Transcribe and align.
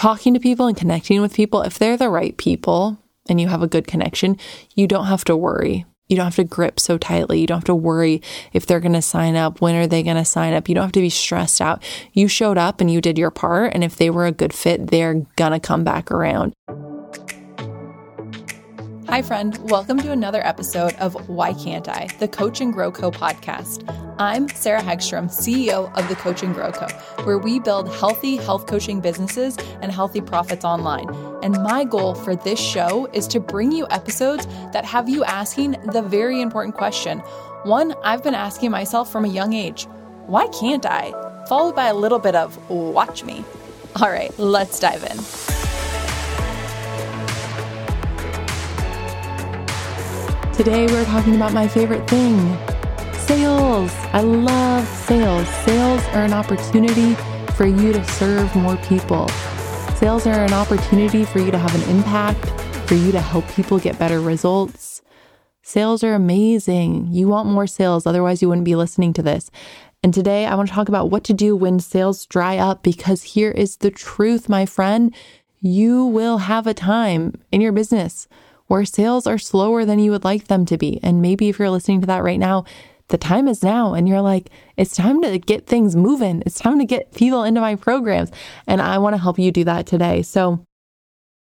talking 0.00 0.32
to 0.32 0.40
people 0.40 0.66
and 0.66 0.78
connecting 0.78 1.20
with 1.20 1.34
people, 1.34 1.60
if 1.60 1.78
they're 1.78 1.98
the 1.98 2.08
right 2.08 2.34
people 2.38 2.96
and 3.28 3.38
you 3.38 3.48
have 3.48 3.62
a 3.62 3.66
good 3.66 3.86
connection, 3.86 4.38
you 4.74 4.86
don't 4.86 5.04
have 5.04 5.24
to 5.24 5.36
worry. 5.36 5.84
You 6.08 6.16
don't 6.16 6.24
have 6.24 6.36
to 6.36 6.44
grip 6.44 6.80
so 6.80 6.96
tightly. 6.96 7.38
You 7.38 7.46
don't 7.46 7.58
have 7.58 7.64
to 7.64 7.74
worry 7.74 8.22
if 8.54 8.64
they're 8.64 8.80
going 8.80 8.94
to 8.94 9.02
sign 9.02 9.36
up. 9.36 9.60
When 9.60 9.74
are 9.74 9.86
they 9.86 10.02
going 10.02 10.16
to 10.16 10.24
sign 10.24 10.54
up? 10.54 10.70
You 10.70 10.74
don't 10.74 10.84
have 10.84 10.92
to 10.92 11.00
be 11.00 11.10
stressed 11.10 11.60
out. 11.60 11.82
You 12.14 12.28
showed 12.28 12.56
up 12.56 12.80
and 12.80 12.90
you 12.90 13.02
did 13.02 13.18
your 13.18 13.30
part. 13.30 13.74
And 13.74 13.84
if 13.84 13.96
they 13.96 14.08
were 14.08 14.24
a 14.24 14.32
good 14.32 14.54
fit, 14.54 14.86
they're 14.86 15.26
going 15.36 15.52
to 15.52 15.60
come 15.60 15.84
back 15.84 16.10
around. 16.10 16.54
Hi, 19.10 19.22
friend. 19.22 19.58
Welcome 19.68 19.98
to 20.02 20.12
another 20.12 20.40
episode 20.46 20.94
of 21.00 21.28
Why 21.28 21.52
Can't 21.52 21.88
I, 21.88 22.06
the 22.20 22.28
Coach 22.28 22.60
and 22.60 22.72
Grow 22.72 22.92
Co 22.92 23.10
podcast. 23.10 23.82
I'm 24.20 24.48
Sarah 24.50 24.80
Hagstrom, 24.80 25.24
CEO 25.24 25.92
of 25.98 26.08
the 26.08 26.14
Coach 26.14 26.44
and 26.44 26.54
Grow 26.54 26.70
Co., 26.70 26.86
where 27.24 27.36
we 27.36 27.58
build 27.58 27.92
healthy 27.92 28.36
health 28.36 28.68
coaching 28.68 29.00
businesses 29.00 29.56
and 29.82 29.90
healthy 29.90 30.20
profits 30.20 30.64
online. 30.64 31.08
And 31.42 31.60
my 31.60 31.82
goal 31.82 32.14
for 32.14 32.36
this 32.36 32.60
show 32.60 33.08
is 33.12 33.26
to 33.28 33.40
bring 33.40 33.72
you 33.72 33.88
episodes 33.90 34.46
that 34.72 34.84
have 34.84 35.08
you 35.08 35.24
asking 35.24 35.72
the 35.92 36.02
very 36.02 36.40
important 36.40 36.76
question 36.76 37.18
one 37.64 37.94
I've 38.04 38.22
been 38.22 38.36
asking 38.36 38.70
myself 38.70 39.10
from 39.10 39.24
a 39.24 39.28
young 39.28 39.54
age 39.54 39.88
why 40.26 40.46
can't 40.46 40.86
I? 40.86 41.10
Followed 41.48 41.74
by 41.74 41.88
a 41.88 41.94
little 41.94 42.20
bit 42.20 42.36
of 42.36 42.70
watch 42.70 43.24
me. 43.24 43.44
All 44.00 44.08
right, 44.08 44.32
let's 44.38 44.78
dive 44.78 45.02
in. 45.02 45.59
Today, 50.60 50.86
we're 50.88 51.06
talking 51.06 51.36
about 51.36 51.54
my 51.54 51.66
favorite 51.66 52.06
thing 52.06 52.36
sales. 53.14 53.90
I 54.12 54.20
love 54.20 54.86
sales. 54.86 55.48
Sales 55.64 56.04
are 56.08 56.22
an 56.22 56.34
opportunity 56.34 57.14
for 57.54 57.64
you 57.64 57.94
to 57.94 58.04
serve 58.04 58.54
more 58.54 58.76
people. 58.76 59.26
Sales 59.96 60.26
are 60.26 60.44
an 60.44 60.52
opportunity 60.52 61.24
for 61.24 61.38
you 61.38 61.50
to 61.50 61.56
have 61.56 61.74
an 61.74 61.96
impact, 61.96 62.44
for 62.86 62.94
you 62.94 63.10
to 63.10 63.22
help 63.22 63.48
people 63.48 63.78
get 63.78 63.98
better 63.98 64.20
results. 64.20 65.00
Sales 65.62 66.04
are 66.04 66.12
amazing. 66.12 67.08
You 67.10 67.26
want 67.26 67.48
more 67.48 67.66
sales, 67.66 68.06
otherwise, 68.06 68.42
you 68.42 68.48
wouldn't 68.50 68.66
be 68.66 68.76
listening 68.76 69.14
to 69.14 69.22
this. 69.22 69.50
And 70.02 70.12
today, 70.12 70.44
I 70.44 70.56
want 70.56 70.68
to 70.68 70.74
talk 70.74 70.90
about 70.90 71.08
what 71.08 71.24
to 71.24 71.32
do 71.32 71.56
when 71.56 71.80
sales 71.80 72.26
dry 72.26 72.58
up 72.58 72.82
because 72.82 73.22
here 73.22 73.50
is 73.50 73.78
the 73.78 73.90
truth, 73.90 74.50
my 74.50 74.66
friend. 74.66 75.14
You 75.62 76.04
will 76.04 76.36
have 76.36 76.66
a 76.66 76.74
time 76.74 77.40
in 77.50 77.62
your 77.62 77.72
business 77.72 78.28
where 78.70 78.84
sales 78.84 79.26
are 79.26 79.36
slower 79.36 79.84
than 79.84 79.98
you 79.98 80.12
would 80.12 80.22
like 80.22 80.46
them 80.46 80.64
to 80.64 80.78
be. 80.78 81.00
And 81.02 81.20
maybe 81.20 81.48
if 81.48 81.58
you're 81.58 81.70
listening 81.70 82.02
to 82.02 82.06
that 82.06 82.22
right 82.22 82.38
now, 82.38 82.64
the 83.08 83.18
time 83.18 83.48
is 83.48 83.64
now. 83.64 83.94
And 83.94 84.08
you're 84.08 84.20
like, 84.20 84.48
it's 84.76 84.94
time 84.94 85.20
to 85.22 85.40
get 85.40 85.66
things 85.66 85.96
moving. 85.96 86.40
It's 86.46 86.60
time 86.60 86.78
to 86.78 86.84
get 86.84 87.12
people 87.12 87.42
into 87.42 87.60
my 87.60 87.74
programs. 87.74 88.30
And 88.68 88.80
I 88.80 88.98
want 88.98 89.14
to 89.14 89.20
help 89.20 89.40
you 89.40 89.50
do 89.50 89.64
that 89.64 89.86
today. 89.86 90.22
So 90.22 90.64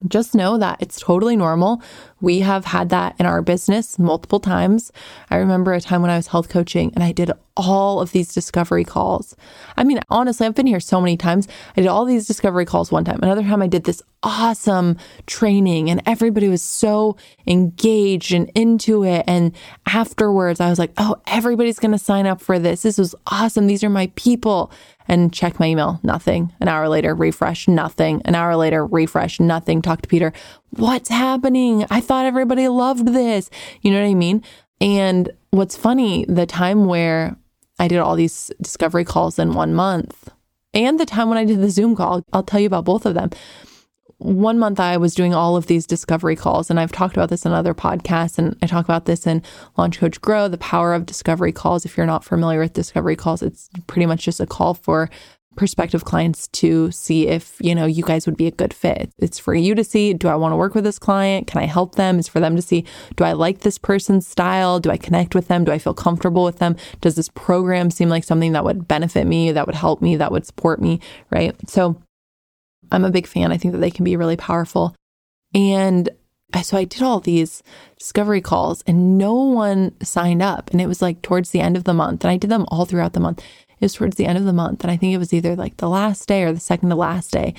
just 0.08 0.34
know 0.34 0.58
that 0.58 0.78
it's 0.80 1.00
totally 1.00 1.36
normal. 1.36 1.82
We 2.22 2.40
have 2.40 2.66
had 2.66 2.90
that 2.90 3.16
in 3.20 3.26
our 3.26 3.42
business 3.42 4.00
multiple 4.00 4.40
times. 4.40 4.92
I 5.30 5.36
remember 5.36 5.74
a 5.74 5.82
time 5.82 6.02
when 6.02 6.12
I 6.12 6.16
was 6.16 6.28
health 6.28 6.48
coaching 6.48 6.94
and 6.96 7.04
I 7.04 7.12
did 7.12 7.32
all 7.58 8.00
of 8.00 8.14
these 8.14 8.34
discovery 8.34 8.86
calls. 8.86 9.36
I 9.76 9.84
mean, 9.84 10.00
honestly, 10.10 10.48
I've 10.48 10.56
been 10.56 10.68
here 10.68 10.80
so 10.80 11.02
many 11.02 11.18
times. 11.18 11.50
I 11.76 11.82
did 11.82 11.88
all 11.88 12.06
these 12.06 12.28
discovery 12.28 12.66
calls 12.66 12.94
one 12.94 13.04
time. 13.04 13.20
Another 13.22 13.44
time 13.44 13.62
I 13.62 13.68
did 13.68 13.84
this 13.84 14.02
awesome 14.24 14.98
training 15.28 15.90
and 15.90 16.02
everybody 16.06 16.48
was 16.48 16.62
so 16.62 17.18
engaged 17.46 18.34
and 18.34 18.50
into 18.56 19.04
it. 19.04 19.26
And 19.28 19.54
afterwards, 19.86 20.62
I 20.62 20.70
was 20.70 20.80
like, 20.80 20.94
oh, 20.98 21.18
everybody's 21.28 21.80
going 21.80 21.92
to 21.92 22.00
sign 22.00 22.26
up 22.26 22.40
for 22.42 22.58
this. 22.58 22.84
This 22.84 22.98
was 22.98 23.16
awesome. 23.28 23.68
These 23.68 23.84
are 23.84 23.90
my 23.90 24.10
people 24.16 24.72
and 25.10 25.34
check 25.34 25.60
my 25.60 25.66
email, 25.66 26.00
nothing. 26.04 26.54
An 26.62 26.68
hour 26.68 26.88
later, 26.88 27.14
refresh, 27.16 27.68
nothing. 27.68 28.22
An 28.26 28.36
hour 28.36 28.56
later, 28.56 28.86
refresh, 28.86 29.40
nothing. 29.40 29.82
Talk 29.82 30.04
to 30.04 30.08
Peter. 30.08 30.32
What's 30.70 31.10
happening? 31.10 31.86
I 31.90 32.00
thought 32.00 32.26
everybody 32.26 32.68
loved 32.68 33.08
this. 33.08 33.50
You 33.82 33.92
know 33.92 34.00
what 34.02 34.08
I 34.08 34.14
mean? 34.14 34.44
And 34.80 35.32
what's 35.50 35.76
funny, 35.76 36.26
the 36.30 36.46
time 36.46 36.86
where 36.86 37.36
I 37.80 37.88
did 37.88 37.98
all 37.98 38.16
these 38.16 38.52
discovery 38.62 39.04
calls 39.04 39.40
in 39.40 39.54
one 39.54 39.74
month 39.74 40.30
and 40.74 41.00
the 41.00 41.06
time 41.06 41.30
when 41.30 41.38
I 41.38 41.46
did 41.46 41.62
the 41.62 41.70
Zoom 41.70 41.96
call, 41.96 42.24
I'll 42.32 42.44
tell 42.44 42.60
you 42.60 42.68
about 42.68 42.86
both 42.86 43.06
of 43.06 43.16
them 43.16 43.32
one 44.20 44.60
month 44.60 44.80
I 44.80 44.98
was 44.98 45.16
doing 45.16 45.34
all 45.34 45.56
of 45.56 45.68
these 45.68 45.88
discovery 45.88 46.36
calls, 46.36 46.70
and 46.70 46.80
I've 46.80 46.92
talked 46.92 47.16
about 47.16 47.30
this 47.30 47.46
in 47.46 47.54
other 47.54 47.74
podcasts, 47.74 48.38
and 48.38 48.56
I 48.62 48.68
talk 48.68 48.86
about 48.86 49.06
this 49.06 49.26
in 49.26 49.42
Launch 49.78 49.98
Coach 49.98 50.22
Grow, 50.22 50.48
the 50.48 50.58
power 50.58 50.94
of 50.94 51.06
discovery 51.06 51.52
calls. 51.52 51.86
If 51.86 51.98
you're 51.98 52.06
not 52.06 52.26
familiar 52.26 52.60
with 52.60 52.74
discovery 52.74 53.16
calls, 53.16 53.42
it's 53.42 53.70
pretty 53.88 54.06
much 54.06 54.24
just 54.24 54.42
a 54.42 54.46
call 54.46 54.74
for 54.74 55.10
prospective 55.56 56.06
clients 56.06 56.48
to 56.48 56.90
see 56.92 57.28
if 57.28 57.58
you 57.60 57.76
know 57.76 57.86
you 57.86 58.04
guys 58.04 58.26
would 58.26 58.38
be 58.38 58.48
a 58.48 58.52
good 58.52 58.74
fit. 58.74 59.12
It's 59.18 59.40
for 59.40 59.54
you 59.54 59.76
to 59.76 59.84
see 59.84 60.14
do 60.14 60.28
i 60.30 60.36
want 60.36 60.54
to 60.54 60.56
work 60.56 60.74
with 60.74 60.86
this 60.86 61.00
client? 61.00 61.48
Can 61.48 61.62
i 61.62 61.66
help 61.66 61.96
them? 61.96 62.18
It's 62.18 62.30
for 62.30 62.40
them 62.40 62.56
to 62.56 62.62
see 62.62 62.86
do 63.18 63.26
i 63.26 63.34
like 63.34 63.60
this 63.60 63.78
person's 63.78 64.26
style? 64.26 64.80
Do 64.80 64.90
i 64.90 64.96
connect 64.96 65.36
with 65.36 65.50
them? 65.50 65.66
Do 65.66 65.74
i 65.74 65.80
feel 65.80 65.94
comfortable 65.94 66.46
with 66.46 66.60
them? 66.60 66.78
Does 67.02 67.16
this 67.16 67.30
program 67.30 67.92
seem 67.92 68.08
like 68.08 68.24
something 68.24 68.54
that 68.54 68.64
would 68.64 68.88
benefit 68.88 69.28
me 69.28 69.52
that 69.52 69.66
would 69.66 69.76
help 69.76 70.02
me 70.02 70.16
that 70.16 70.32
would 70.32 70.46
support 70.46 70.82
me 70.82 71.02
right? 71.30 71.54
So 71.70 72.02
I'm 72.92 73.06
a 73.06 73.12
big 73.12 73.28
fan. 73.28 73.52
I 73.52 73.58
think 73.58 73.74
that 73.74 73.80
they 73.80 73.92
can 73.92 74.06
be 74.06 74.16
really 74.16 74.38
powerful. 74.38 74.96
And 75.54 76.10
so 76.64 76.78
I 76.78 76.84
did 76.84 77.04
all 77.04 77.20
these 77.20 77.62
discovery 77.98 78.42
calls 78.42 78.82
and 78.88 79.18
no 79.18 79.34
one 79.36 79.94
signed 80.02 80.42
up. 80.42 80.72
And 80.72 80.82
it 80.82 80.88
was 80.88 81.02
like 81.02 81.22
towards 81.22 81.52
the 81.52 81.60
end 81.60 81.78
of 81.78 81.84
the 81.84 81.94
month. 81.94 82.24
And 82.24 82.32
I 82.32 82.38
did 82.38 82.50
them 82.50 82.66
all 82.70 82.86
throughout 82.86 83.14
the 83.14 83.20
month. 83.20 83.40
It 83.70 83.86
was 83.86 83.94
towards 83.94 84.18
the 84.18 84.26
end 84.26 84.38
of 84.38 84.46
the 84.46 84.54
month. 84.54 84.84
And 84.84 84.92
I 84.92 84.98
think 84.98 85.14
it 85.14 85.20
was 85.20 85.34
either 85.34 85.56
like 85.56 85.78
the 85.78 85.90
last 85.90 86.28
day 86.28 86.44
or 86.44 86.52
the 86.52 86.60
second 86.60 86.90
to 86.90 86.96
last 86.96 87.32
day. 87.32 87.54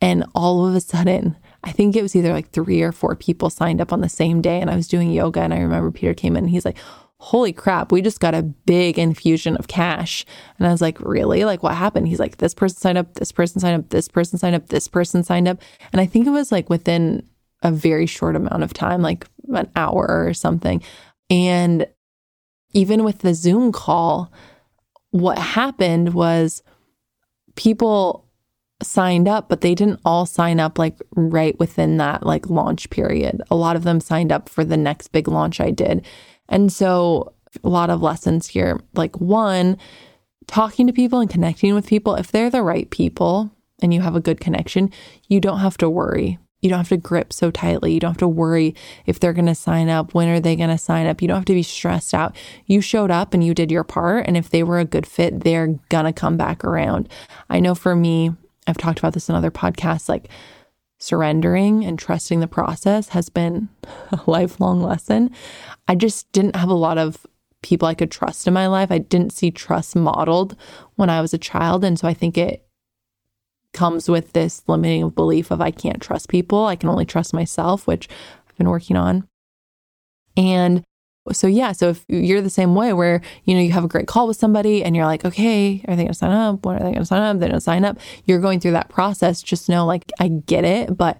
And 0.00 0.24
all 0.34 0.66
of 0.66 0.74
a 0.74 0.80
sudden, 0.80 1.36
I 1.64 1.72
think 1.72 1.96
it 1.96 2.02
was 2.02 2.14
either 2.14 2.32
like 2.32 2.50
three 2.50 2.82
or 2.82 2.92
four 2.92 3.16
people 3.16 3.48
signed 3.48 3.80
up 3.80 3.92
on 3.92 4.02
the 4.02 4.08
same 4.08 4.42
day. 4.42 4.60
And 4.60 4.70
I 4.70 4.76
was 4.76 4.88
doing 4.88 5.10
yoga. 5.10 5.40
And 5.40 5.54
I 5.54 5.60
remember 5.60 5.90
Peter 5.90 6.14
came 6.14 6.36
in 6.36 6.44
and 6.44 6.50
he's 6.50 6.64
like, 6.64 6.76
holy 7.20 7.52
crap, 7.52 7.90
we 7.90 8.02
just 8.02 8.20
got 8.20 8.34
a 8.34 8.42
big 8.42 8.98
infusion 8.98 9.56
of 9.56 9.68
cash. 9.68 10.26
And 10.58 10.66
I 10.66 10.70
was 10.70 10.80
like, 10.80 11.00
really? 11.00 11.44
Like, 11.44 11.62
what 11.62 11.74
happened? 11.74 12.08
He's 12.08 12.18
like, 12.18 12.36
this 12.38 12.54
person 12.54 12.78
signed 12.78 12.98
up, 12.98 13.14
this 13.14 13.32
person 13.32 13.60
signed 13.60 13.76
up, 13.76 13.90
this 13.90 14.08
person 14.08 14.38
signed 14.38 14.56
up, 14.56 14.68
this 14.68 14.88
person 14.88 15.22
signed 15.24 15.48
up. 15.48 15.58
And 15.92 16.00
I 16.00 16.06
think 16.06 16.26
it 16.26 16.30
was 16.30 16.52
like 16.52 16.68
within 16.68 17.26
a 17.62 17.70
very 17.70 18.06
short 18.06 18.36
amount 18.36 18.62
of 18.62 18.74
time, 18.74 19.00
like 19.00 19.26
an 19.52 19.70
hour 19.74 20.24
or 20.26 20.34
something. 20.34 20.82
And 21.30 21.86
even 22.72 23.04
with 23.04 23.20
the 23.20 23.34
Zoom 23.34 23.72
call, 23.72 24.32
what 25.10 25.38
happened 25.38 26.12
was 26.12 26.62
people 27.56 28.28
signed 28.82 29.28
up, 29.28 29.48
but 29.48 29.60
they 29.60 29.74
didn't 29.74 30.00
all 30.04 30.26
sign 30.26 30.60
up 30.60 30.78
like 30.78 30.96
right 31.14 31.58
within 31.58 31.96
that 31.98 32.26
like 32.26 32.50
launch 32.50 32.90
period. 32.90 33.40
A 33.50 33.56
lot 33.56 33.76
of 33.76 33.84
them 33.84 34.00
signed 34.00 34.32
up 34.32 34.48
for 34.48 34.64
the 34.64 34.76
next 34.76 35.08
big 35.08 35.28
launch 35.28 35.60
I 35.60 35.70
did. 35.70 36.04
And 36.48 36.72
so, 36.72 37.32
a 37.62 37.68
lot 37.68 37.90
of 37.90 38.02
lessons 38.02 38.48
here. 38.48 38.80
Like, 38.94 39.20
one, 39.20 39.78
talking 40.46 40.86
to 40.86 40.92
people 40.92 41.20
and 41.20 41.30
connecting 41.30 41.74
with 41.74 41.86
people, 41.86 42.14
if 42.14 42.32
they're 42.32 42.50
the 42.50 42.62
right 42.62 42.90
people 42.90 43.50
and 43.80 43.94
you 43.94 44.00
have 44.00 44.16
a 44.16 44.20
good 44.20 44.40
connection, 44.40 44.90
you 45.28 45.40
don't 45.40 45.60
have 45.60 45.78
to 45.78 45.90
worry. 45.90 46.38
You 46.60 46.70
don't 46.70 46.78
have 46.78 46.88
to 46.88 46.96
grip 46.96 47.32
so 47.32 47.50
tightly. 47.50 47.92
You 47.92 48.00
don't 48.00 48.12
have 48.12 48.18
to 48.18 48.28
worry 48.28 48.74
if 49.04 49.20
they're 49.20 49.34
going 49.34 49.46
to 49.46 49.54
sign 49.54 49.90
up. 49.90 50.14
When 50.14 50.28
are 50.28 50.40
they 50.40 50.56
going 50.56 50.70
to 50.70 50.78
sign 50.78 51.06
up? 51.06 51.20
You 51.20 51.28
don't 51.28 51.36
have 51.36 51.44
to 51.44 51.52
be 51.52 51.62
stressed 51.62 52.14
out. 52.14 52.34
You 52.64 52.80
showed 52.80 53.10
up 53.10 53.34
and 53.34 53.44
you 53.44 53.52
did 53.52 53.70
your 53.70 53.84
part. 53.84 54.26
And 54.26 54.34
if 54.34 54.48
they 54.48 54.62
were 54.62 54.78
a 54.78 54.86
good 54.86 55.06
fit, 55.06 55.40
they're 55.40 55.78
going 55.90 56.06
to 56.06 56.12
come 56.12 56.38
back 56.38 56.64
around. 56.64 57.10
I 57.50 57.60
know 57.60 57.74
for 57.74 57.94
me, 57.94 58.32
I've 58.66 58.78
talked 58.78 58.98
about 58.98 59.12
this 59.12 59.28
in 59.28 59.34
other 59.34 59.50
podcasts, 59.50 60.08
like 60.08 60.30
surrendering 61.04 61.84
and 61.84 61.98
trusting 61.98 62.40
the 62.40 62.48
process 62.48 63.08
has 63.10 63.28
been 63.28 63.68
a 64.10 64.20
lifelong 64.26 64.80
lesson. 64.80 65.30
I 65.86 65.94
just 65.94 66.30
didn't 66.32 66.56
have 66.56 66.70
a 66.70 66.74
lot 66.74 66.96
of 66.96 67.26
people 67.62 67.86
I 67.86 67.94
could 67.94 68.10
trust 68.10 68.46
in 68.46 68.54
my 68.54 68.66
life. 68.66 68.90
I 68.90 68.98
didn't 68.98 69.32
see 69.32 69.50
trust 69.50 69.94
modeled 69.94 70.56
when 70.96 71.10
I 71.10 71.20
was 71.20 71.34
a 71.34 71.38
child. 71.38 71.84
And 71.84 71.98
so 71.98 72.08
I 72.08 72.14
think 72.14 72.38
it 72.38 72.66
comes 73.72 74.08
with 74.08 74.32
this 74.32 74.62
limiting 74.66 75.10
belief 75.10 75.50
of 75.50 75.60
I 75.60 75.70
can't 75.70 76.00
trust 76.00 76.28
people. 76.28 76.64
I 76.64 76.76
can 76.76 76.88
only 76.88 77.04
trust 77.04 77.34
myself, 77.34 77.86
which 77.86 78.08
I've 78.48 78.56
been 78.56 78.70
working 78.70 78.96
on. 78.96 79.28
And 80.36 80.84
so 81.32 81.46
yeah, 81.46 81.72
so 81.72 81.88
if 81.88 82.04
you're 82.08 82.42
the 82.42 82.50
same 82.50 82.74
way 82.74 82.92
where, 82.92 83.22
you 83.44 83.54
know, 83.54 83.60
you 83.60 83.72
have 83.72 83.84
a 83.84 83.88
great 83.88 84.06
call 84.06 84.28
with 84.28 84.36
somebody 84.36 84.84
and 84.84 84.94
you're 84.94 85.06
like, 85.06 85.24
okay, 85.24 85.82
are 85.88 85.96
they 85.96 86.04
gonna 86.04 86.14
sign 86.14 86.30
up? 86.30 86.66
When 86.66 86.76
are 86.76 86.84
they 86.84 86.92
gonna 86.92 87.06
sign 87.06 87.22
up? 87.22 87.38
They're 87.38 87.48
gonna 87.48 87.60
sign 87.60 87.84
up. 87.84 87.98
You're 88.26 88.40
going 88.40 88.60
through 88.60 88.72
that 88.72 88.90
process. 88.90 89.42
Just 89.42 89.68
know 89.68 89.86
like 89.86 90.10
I 90.20 90.28
get 90.28 90.64
it, 90.64 90.96
but 90.96 91.16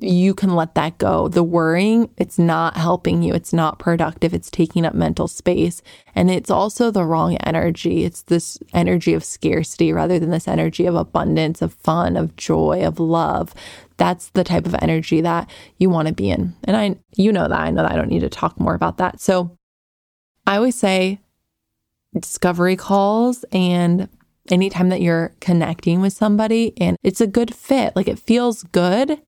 you 0.00 0.34
can 0.34 0.54
let 0.54 0.74
that 0.74 0.98
go. 0.98 1.28
The 1.28 1.42
worrying, 1.42 2.10
it's 2.16 2.38
not 2.38 2.76
helping 2.76 3.22
you. 3.22 3.34
It's 3.34 3.52
not 3.52 3.78
productive. 3.78 4.34
It's 4.34 4.50
taking 4.50 4.84
up 4.84 4.94
mental 4.94 5.28
space. 5.28 5.82
And 6.14 6.30
it's 6.30 6.50
also 6.50 6.90
the 6.90 7.04
wrong 7.04 7.36
energy. 7.38 8.04
It's 8.04 8.22
this 8.22 8.58
energy 8.72 9.14
of 9.14 9.24
scarcity 9.24 9.92
rather 9.92 10.18
than 10.18 10.30
this 10.30 10.48
energy 10.48 10.86
of 10.86 10.94
abundance, 10.94 11.62
of 11.62 11.74
fun, 11.74 12.16
of 12.16 12.36
joy, 12.36 12.84
of 12.84 12.98
love. 12.98 13.54
That's 13.96 14.30
the 14.30 14.44
type 14.44 14.66
of 14.66 14.74
energy 14.80 15.20
that 15.20 15.48
you 15.78 15.90
want 15.90 16.08
to 16.08 16.14
be 16.14 16.30
in. 16.30 16.54
And 16.64 16.76
I, 16.76 16.96
you 17.16 17.32
know 17.32 17.46
that. 17.48 17.60
I 17.60 17.70
know 17.70 17.82
that 17.82 17.92
I 17.92 17.96
don't 17.96 18.08
need 18.08 18.20
to 18.20 18.28
talk 18.28 18.58
more 18.58 18.74
about 18.74 18.98
that. 18.98 19.20
So 19.20 19.56
I 20.46 20.56
always 20.56 20.74
say 20.74 21.20
discovery 22.12 22.76
calls 22.76 23.44
and 23.52 24.08
anytime 24.50 24.88
that 24.88 25.00
you're 25.00 25.34
connecting 25.40 26.00
with 26.00 26.12
somebody 26.12 26.72
and 26.78 26.96
it's 27.02 27.20
a 27.20 27.26
good 27.26 27.54
fit, 27.54 27.94
like 27.96 28.08
it 28.08 28.18
feels 28.18 28.62
good. 28.64 29.20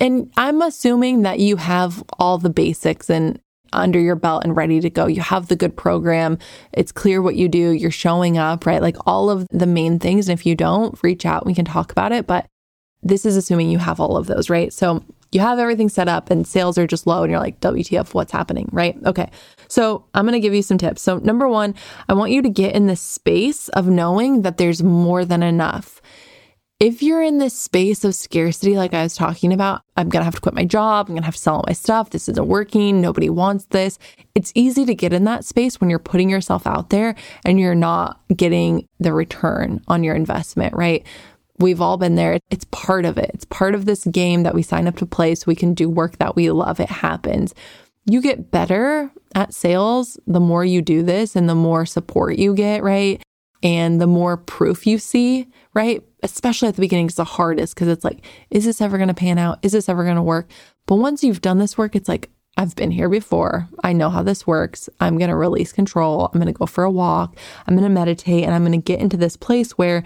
And 0.00 0.32
I'm 0.36 0.62
assuming 0.62 1.22
that 1.22 1.38
you 1.38 1.56
have 1.56 2.02
all 2.18 2.38
the 2.38 2.50
basics 2.50 3.08
and 3.08 3.40
under 3.72 3.98
your 3.98 4.16
belt 4.16 4.44
and 4.44 4.56
ready 4.56 4.80
to 4.80 4.90
go. 4.90 5.06
You 5.06 5.20
have 5.20 5.48
the 5.48 5.56
good 5.56 5.76
program. 5.76 6.38
It's 6.72 6.92
clear 6.92 7.22
what 7.22 7.36
you 7.36 7.48
do. 7.48 7.70
You're 7.70 7.90
showing 7.90 8.38
up, 8.38 8.66
right? 8.66 8.82
Like 8.82 8.96
all 9.06 9.30
of 9.30 9.46
the 9.50 9.66
main 9.66 9.98
things. 9.98 10.28
And 10.28 10.38
if 10.38 10.44
you 10.46 10.54
don't, 10.54 10.98
reach 11.02 11.24
out. 11.24 11.46
We 11.46 11.54
can 11.54 11.64
talk 11.64 11.90
about 11.90 12.12
it. 12.12 12.26
But 12.26 12.46
this 13.02 13.24
is 13.24 13.36
assuming 13.36 13.70
you 13.70 13.78
have 13.78 14.00
all 14.00 14.16
of 14.16 14.26
those, 14.26 14.50
right? 14.50 14.72
So 14.72 15.02
you 15.32 15.40
have 15.40 15.58
everything 15.58 15.88
set 15.88 16.08
up 16.08 16.30
and 16.30 16.46
sales 16.46 16.76
are 16.76 16.86
just 16.86 17.06
low 17.06 17.22
and 17.22 17.30
you're 17.30 17.40
like, 17.40 17.58
WTF, 17.60 18.14
what's 18.14 18.32
happening, 18.32 18.68
right? 18.70 18.96
Okay. 19.06 19.30
So 19.68 20.04
I'm 20.14 20.26
going 20.26 20.34
to 20.34 20.40
give 20.40 20.54
you 20.54 20.62
some 20.62 20.78
tips. 20.78 21.00
So, 21.00 21.16
number 21.18 21.48
one, 21.48 21.74
I 22.08 22.12
want 22.12 22.32
you 22.32 22.42
to 22.42 22.50
get 22.50 22.74
in 22.74 22.86
the 22.86 22.96
space 22.96 23.68
of 23.70 23.88
knowing 23.88 24.42
that 24.42 24.58
there's 24.58 24.82
more 24.82 25.24
than 25.24 25.42
enough. 25.42 26.02
If 26.82 27.00
you're 27.00 27.22
in 27.22 27.38
this 27.38 27.56
space 27.56 28.02
of 28.02 28.12
scarcity, 28.12 28.76
like 28.76 28.92
I 28.92 29.04
was 29.04 29.14
talking 29.14 29.52
about, 29.52 29.82
I'm 29.96 30.08
going 30.08 30.20
to 30.20 30.24
have 30.24 30.34
to 30.34 30.40
quit 30.40 30.56
my 30.56 30.64
job. 30.64 31.06
I'm 31.06 31.14
going 31.14 31.22
to 31.22 31.26
have 31.26 31.36
to 31.36 31.40
sell 31.40 31.54
all 31.54 31.64
my 31.64 31.74
stuff. 31.74 32.10
This 32.10 32.28
isn't 32.28 32.48
working. 32.48 33.00
Nobody 33.00 33.30
wants 33.30 33.66
this. 33.66 34.00
It's 34.34 34.50
easy 34.56 34.84
to 34.86 34.94
get 34.96 35.12
in 35.12 35.22
that 35.22 35.44
space 35.44 35.80
when 35.80 35.90
you're 35.90 36.00
putting 36.00 36.28
yourself 36.28 36.66
out 36.66 36.90
there 36.90 37.14
and 37.44 37.60
you're 37.60 37.76
not 37.76 38.20
getting 38.34 38.88
the 38.98 39.12
return 39.12 39.80
on 39.86 40.02
your 40.02 40.16
investment, 40.16 40.74
right? 40.74 41.06
We've 41.58 41.80
all 41.80 41.98
been 41.98 42.16
there. 42.16 42.40
It's 42.50 42.66
part 42.72 43.04
of 43.04 43.16
it. 43.16 43.30
It's 43.32 43.44
part 43.44 43.76
of 43.76 43.84
this 43.84 44.04
game 44.06 44.42
that 44.42 44.56
we 44.56 44.62
sign 44.62 44.88
up 44.88 44.96
to 44.96 45.06
play 45.06 45.36
so 45.36 45.44
we 45.46 45.54
can 45.54 45.74
do 45.74 45.88
work 45.88 46.18
that 46.18 46.34
we 46.34 46.50
love. 46.50 46.80
It 46.80 46.90
happens. 46.90 47.54
You 48.10 48.20
get 48.20 48.50
better 48.50 49.12
at 49.36 49.54
sales 49.54 50.18
the 50.26 50.40
more 50.40 50.64
you 50.64 50.82
do 50.82 51.04
this 51.04 51.36
and 51.36 51.48
the 51.48 51.54
more 51.54 51.86
support 51.86 52.38
you 52.38 52.56
get, 52.56 52.82
right? 52.82 53.22
And 53.62 54.00
the 54.00 54.08
more 54.08 54.36
proof 54.36 54.84
you 54.84 54.98
see, 54.98 55.46
right? 55.74 56.02
Especially 56.22 56.68
at 56.68 56.76
the 56.76 56.80
beginning, 56.80 57.06
it's 57.06 57.16
the 57.16 57.24
hardest 57.24 57.74
because 57.74 57.88
it's 57.88 58.04
like, 58.04 58.24
is 58.50 58.64
this 58.64 58.80
ever 58.80 58.96
going 58.96 59.08
to 59.08 59.14
pan 59.14 59.38
out? 59.38 59.58
Is 59.62 59.72
this 59.72 59.88
ever 59.88 60.04
going 60.04 60.16
to 60.16 60.22
work? 60.22 60.50
But 60.86 60.96
once 60.96 61.24
you've 61.24 61.40
done 61.40 61.58
this 61.58 61.76
work, 61.76 61.96
it's 61.96 62.08
like, 62.08 62.30
I've 62.56 62.76
been 62.76 62.90
here 62.90 63.08
before. 63.08 63.68
I 63.82 63.92
know 63.92 64.10
how 64.10 64.22
this 64.22 64.46
works. 64.46 64.88
I'm 65.00 65.16
going 65.16 65.30
to 65.30 65.36
release 65.36 65.72
control. 65.72 66.26
I'm 66.26 66.38
going 66.38 66.52
to 66.52 66.58
go 66.58 66.66
for 66.66 66.84
a 66.84 66.90
walk. 66.90 67.36
I'm 67.66 67.74
going 67.74 67.88
to 67.88 67.94
meditate 67.94 68.44
and 68.44 68.54
I'm 68.54 68.62
going 68.62 68.78
to 68.78 68.84
get 68.84 69.00
into 69.00 69.16
this 69.16 69.36
place 69.36 69.72
where 69.72 70.04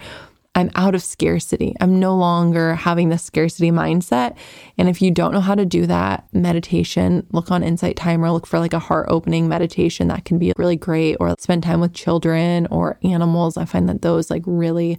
I'm 0.55 0.71
out 0.73 0.95
of 0.95 1.03
scarcity. 1.03 1.75
I'm 1.79 1.99
no 1.99 2.15
longer 2.15 2.73
having 2.73 3.09
the 3.09 3.19
scarcity 3.19 3.69
mindset. 3.69 4.35
And 4.77 4.89
if 4.89 5.03
you 5.03 5.11
don't 5.11 5.31
know 5.31 5.39
how 5.39 5.53
to 5.53 5.65
do 5.65 5.85
that, 5.85 6.25
meditation, 6.33 7.27
look 7.31 7.51
on 7.51 7.61
Insight 7.61 7.95
Timer, 7.95 8.31
look 8.31 8.47
for 8.47 8.57
like 8.57 8.73
a 8.73 8.79
heart 8.79 9.05
opening 9.09 9.47
meditation 9.47 10.07
that 10.07 10.25
can 10.25 10.39
be 10.39 10.53
really 10.57 10.75
great, 10.75 11.17
or 11.19 11.35
spend 11.37 11.61
time 11.61 11.79
with 11.79 11.93
children 11.93 12.65
or 12.71 12.97
animals. 13.03 13.55
I 13.55 13.65
find 13.65 13.87
that 13.87 14.01
those 14.01 14.31
like 14.31 14.41
really 14.47 14.97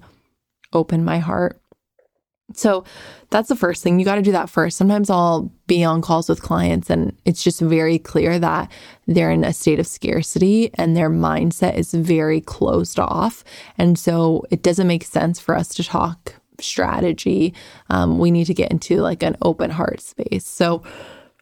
open 0.73 1.05
my 1.05 1.19
heart. 1.19 1.61
So 2.55 2.85
that's 3.31 3.49
the 3.49 3.57
first 3.57 3.83
thing. 3.83 3.99
You 3.99 4.07
got 4.07 4.15
to 4.15 4.23
do 4.23 4.33
that 4.33 4.49
first. 4.49 4.79
Sometimes 4.79 5.11
I'll 5.11 5.53
be 5.67 5.85
on 5.85 6.01
calls 6.01 6.31
with 6.31 6.41
clients 6.41 6.89
and 6.89 7.15
it's 7.27 7.45
just 7.45 7.61
very 7.61 7.99
clear 7.99 8.39
that 8.39 8.73
they're 9.07 9.31
in 9.31 9.45
a 9.45 9.53
state 9.53 9.79
of 9.79 9.87
scarcity 9.87 10.71
and 10.75 10.97
their 10.97 11.11
mindset 11.11 11.75
is 11.75 11.93
very 11.93 12.41
closed 12.41 12.99
off. 12.99 13.45
And 13.77 13.99
so 13.99 14.45
it 14.51 14.63
doesn't 14.63 14.87
make 14.87 15.05
sense 15.05 15.39
for 15.39 15.55
us 15.55 15.69
to 15.75 15.85
talk 15.85 16.37
strategy. 16.59 17.55
Um, 17.91 18.19
we 18.19 18.31
need 18.31 18.47
to 18.47 18.55
get 18.55 18.71
into 18.71 18.97
like 19.03 19.23
an 19.23 19.37
open 19.43 19.71
heart 19.71 20.01
space. 20.01 20.47
So 20.47 20.83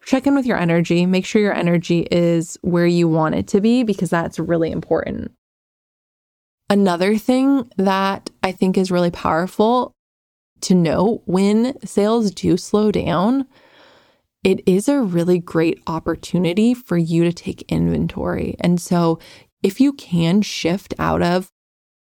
check 0.05 0.27
in 0.27 0.35
with 0.35 0.45
your 0.45 0.59
energy. 0.59 1.07
Make 1.07 1.25
sure 1.25 1.41
your 1.41 1.55
energy 1.55 2.07
is 2.11 2.59
where 2.63 2.87
you 2.87 3.09
want 3.09 3.37
it 3.37 3.47
to 3.49 3.61
be 3.61 3.85
because 3.85 4.11
that's 4.11 4.39
really 4.39 4.73
important. 4.73 5.33
Another 6.69 7.17
thing 7.17 7.71
that 7.77 8.29
I 8.47 8.53
think 8.53 8.79
is 8.79 8.93
really 8.93 9.11
powerful 9.11 9.93
to 10.61 10.73
know 10.73 11.21
when 11.27 11.77
sales 11.85 12.31
do 12.31 12.57
slow 12.57 12.93
down, 12.93 13.45
it 14.45 14.61
is 14.67 14.89
a 14.89 15.01
really 15.01 15.41
great 15.41 15.83
opportunity 15.89 16.73
for 16.73 16.97
you 16.97 17.25
to 17.25 17.33
take 17.33 17.63
inventory. 17.63 18.55
And 18.61 18.81
so 18.81 19.19
if 19.65 19.81
you 19.81 19.93
can 19.95 20.43
shift 20.43 20.95
out 21.01 21.23
of, 21.23 21.51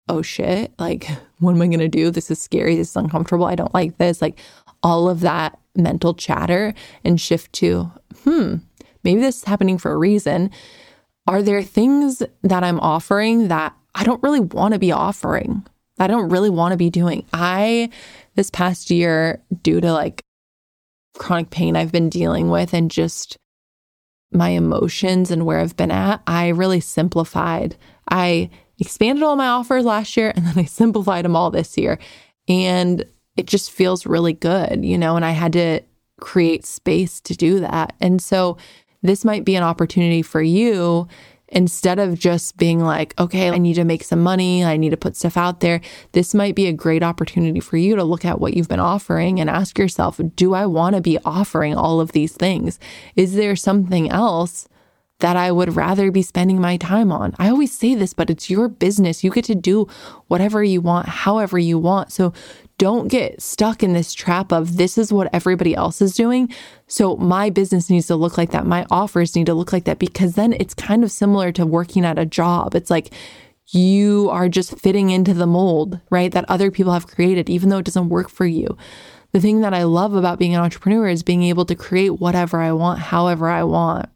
oh 0.10 0.24
shit, 0.24 0.74
like, 0.80 1.08
what 1.38 1.52
am 1.52 1.62
I 1.62 1.68
going 1.68 1.78
to 1.78 1.88
do? 1.88 2.10
This 2.10 2.32
is 2.32 2.42
scary. 2.42 2.76
This 2.76 2.90
is 2.90 2.96
uncomfortable. 2.96 3.46
I 3.46 3.54
don't 3.54 3.74
like 3.76 4.00
this. 4.00 4.20
Like, 4.20 4.40
all 4.82 5.08
of 5.08 5.20
that 5.20 5.60
mental 5.76 6.16
chatter 6.16 6.74
and 7.04 7.22
shift 7.22 7.54
to, 7.54 7.92
hmm, 8.24 8.56
maybe 9.04 9.22
this 9.22 9.38
is 9.38 9.44
happening 9.44 9.78
for 9.78 9.92
a 9.92 9.98
reason. 9.98 10.50
Are 11.28 11.44
there 11.44 11.62
things 11.62 12.24
that 12.42 12.64
I'm 12.64 12.80
offering 12.80 13.50
that 13.50 13.76
I 13.94 14.04
don't 14.04 14.24
really 14.24 14.40
want 14.40 14.74
to 14.74 14.80
be 14.80 14.92
offering? 14.92 15.64
I 16.04 16.08
don't 16.08 16.30
really 16.30 16.50
want 16.50 16.72
to 16.74 16.78
be 16.78 16.90
doing. 16.90 17.26
I, 17.34 17.90
this 18.36 18.50
past 18.50 18.90
year, 18.90 19.42
due 19.62 19.82
to 19.82 19.92
like 19.92 20.22
chronic 21.18 21.50
pain 21.50 21.76
I've 21.76 21.92
been 21.92 22.10
dealing 22.10 22.50
with 22.50 22.74
and 22.74 22.90
just 22.90 23.38
my 24.32 24.50
emotions 24.50 25.32
and 25.32 25.46
where 25.46 25.60
I've 25.60 25.78
been 25.78 25.92
at, 25.92 26.22
I 26.28 26.50
really 26.50 26.80
simplified. 26.80 27.76
I 28.10 28.50
expanded 28.80 29.24
all 29.24 29.36
my 29.36 29.48
offers 29.48 29.86
last 29.86 30.18
year 30.18 30.34
and 30.36 30.46
then 30.46 30.58
I 30.58 30.66
simplified 30.66 31.26
them 31.26 31.36
all 31.36 31.52
this 31.52 31.78
year. 31.78 32.00
And 32.48 33.06
it 33.38 33.48
just 33.48 33.72
feels 33.72 34.06
really 34.06 34.34
good, 34.34 34.84
you 34.84 34.98
know, 34.98 35.16
and 35.16 35.26
I 35.26 35.32
had 35.32 35.54
to 35.54 35.82
create 36.20 36.66
space 36.66 37.20
to 37.22 37.36
do 37.36 37.60
that. 37.62 37.96
And 38.00 38.22
so 38.22 38.58
this 39.02 39.26
might 39.26 39.46
be 39.46 39.56
an 39.56 39.64
opportunity 39.64 40.22
for 40.22 40.42
you 40.42 41.08
instead 41.54 42.00
of 42.00 42.20
just 42.20 42.58
being 42.58 42.80
like, 42.80 43.18
okay, 43.20 43.50
I 43.50 43.58
need 43.58 43.76
to 43.76 43.86
make 43.86 44.04
some 44.04 44.22
money, 44.22 44.66
I 44.66 44.76
need 44.76 44.90
to 44.90 44.98
put 44.98 45.16
stuff 45.16 45.38
out 45.38 45.60
there, 45.60 45.80
this 46.12 46.34
might 46.34 46.56
be 46.56 46.68
a 46.68 46.74
great 46.74 47.04
opportunity 47.04 47.60
for 47.60 47.78
you 47.78 47.96
to 47.96 48.04
look 48.04 48.26
at 48.26 48.40
what 48.40 48.56
you've 48.56 48.68
been 48.68 48.80
offering 48.80 49.40
and 49.40 49.50
ask 49.50 49.78
yourself, 49.78 50.20
do 50.36 50.54
I 50.54 50.66
want 50.66 50.96
to 50.96 51.02
be 51.02 51.20
offering 51.24 51.76
all 51.76 52.02
of 52.02 52.12
these 52.12 52.34
things? 52.34 52.80
Is 53.16 53.36
there 53.36 53.56
something 53.56 54.10
else? 54.10 54.68
That 55.24 55.38
I 55.38 55.54
would 55.54 55.78
rather 55.78 56.12
be 56.12 56.22
spending 56.22 56.60
my 56.60 56.76
time 56.76 57.10
on. 57.10 57.34
I 57.40 57.48
always 57.48 57.72
say 57.72 57.96
this, 57.96 58.14
but 58.14 58.30
it's 58.30 58.50
your 58.50 58.68
business. 58.68 59.24
You 59.24 59.32
get 59.32 59.46
to 59.46 59.56
do 59.56 59.88
whatever 60.28 60.62
you 60.62 60.82
want, 60.82 61.08
however 61.08 61.58
you 61.58 61.80
want. 61.80 62.12
So 62.12 62.34
don't 62.78 63.08
get 63.08 63.42
stuck 63.42 63.84
in 63.84 63.94
this 63.94 64.14
trap 64.14 64.52
of 64.52 64.76
this 64.76 64.98
is 64.98 65.14
what 65.14 65.30
everybody 65.32 65.76
else 65.76 66.02
is 66.02 66.14
doing. 66.14 66.54
So 66.88 67.16
my 67.16 67.50
business 67.50 67.90
needs 67.90 68.08
to 68.08 68.18
look 68.18 68.38
like 68.38 68.52
that. 68.52 68.66
My 68.66 68.86
offers 68.92 69.34
need 69.34 69.46
to 69.46 69.54
look 69.54 69.72
like 69.72 69.86
that 69.86 69.98
because 69.98 70.36
then 70.36 70.52
it's 70.60 70.74
kind 70.74 71.06
of 71.06 71.12
similar 71.12 71.54
to 71.54 71.66
working 71.66 72.04
at 72.04 72.20
a 72.20 72.26
job. 72.26 72.76
It's 72.76 72.90
like 72.90 73.14
you 73.68 74.30
are 74.30 74.50
just 74.50 74.78
fitting 74.78 75.10
into 75.10 75.34
the 75.34 75.48
mold, 75.48 76.02
right? 76.10 76.34
That 76.34 76.50
other 76.50 76.70
people 76.70 76.92
have 76.92 77.08
created, 77.08 77.50
even 77.50 77.70
though 77.70 77.78
it 77.78 77.86
doesn't 77.86 78.10
work 78.10 78.30
for 78.30 78.46
you. 78.46 78.78
The 79.32 79.40
thing 79.40 79.62
that 79.62 79.74
I 79.74 79.84
love 79.84 80.16
about 80.16 80.38
being 80.38 80.54
an 80.54 80.60
entrepreneur 80.60 81.08
is 81.08 81.24
being 81.24 81.44
able 81.44 81.64
to 81.68 81.76
create 81.76 82.20
whatever 82.20 82.60
I 82.60 82.74
want, 82.74 83.00
however 83.00 83.48
I 83.48 83.64
want. 83.64 84.10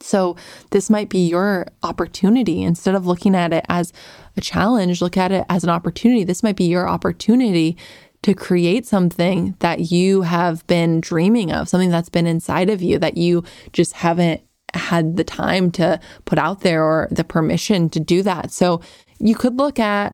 So, 0.00 0.36
this 0.70 0.90
might 0.90 1.08
be 1.08 1.26
your 1.26 1.66
opportunity. 1.82 2.62
Instead 2.62 2.94
of 2.94 3.06
looking 3.06 3.34
at 3.34 3.52
it 3.52 3.64
as 3.68 3.92
a 4.36 4.40
challenge, 4.40 5.00
look 5.00 5.16
at 5.16 5.32
it 5.32 5.46
as 5.48 5.64
an 5.64 5.70
opportunity. 5.70 6.22
This 6.22 6.42
might 6.42 6.56
be 6.56 6.64
your 6.64 6.88
opportunity 6.88 7.76
to 8.22 8.34
create 8.34 8.86
something 8.86 9.54
that 9.60 9.90
you 9.90 10.22
have 10.22 10.66
been 10.66 11.00
dreaming 11.00 11.50
of, 11.50 11.68
something 11.68 11.90
that's 11.90 12.08
been 12.08 12.26
inside 12.26 12.68
of 12.68 12.82
you 12.82 12.98
that 12.98 13.16
you 13.16 13.42
just 13.72 13.94
haven't 13.94 14.42
had 14.74 15.16
the 15.16 15.24
time 15.24 15.70
to 15.70 15.98
put 16.26 16.38
out 16.38 16.60
there 16.60 16.82
or 16.82 17.08
the 17.10 17.24
permission 17.24 17.88
to 17.90 18.00
do 18.00 18.22
that. 18.22 18.52
So, 18.52 18.82
you 19.18 19.34
could 19.34 19.56
look 19.56 19.78
at 19.78 20.12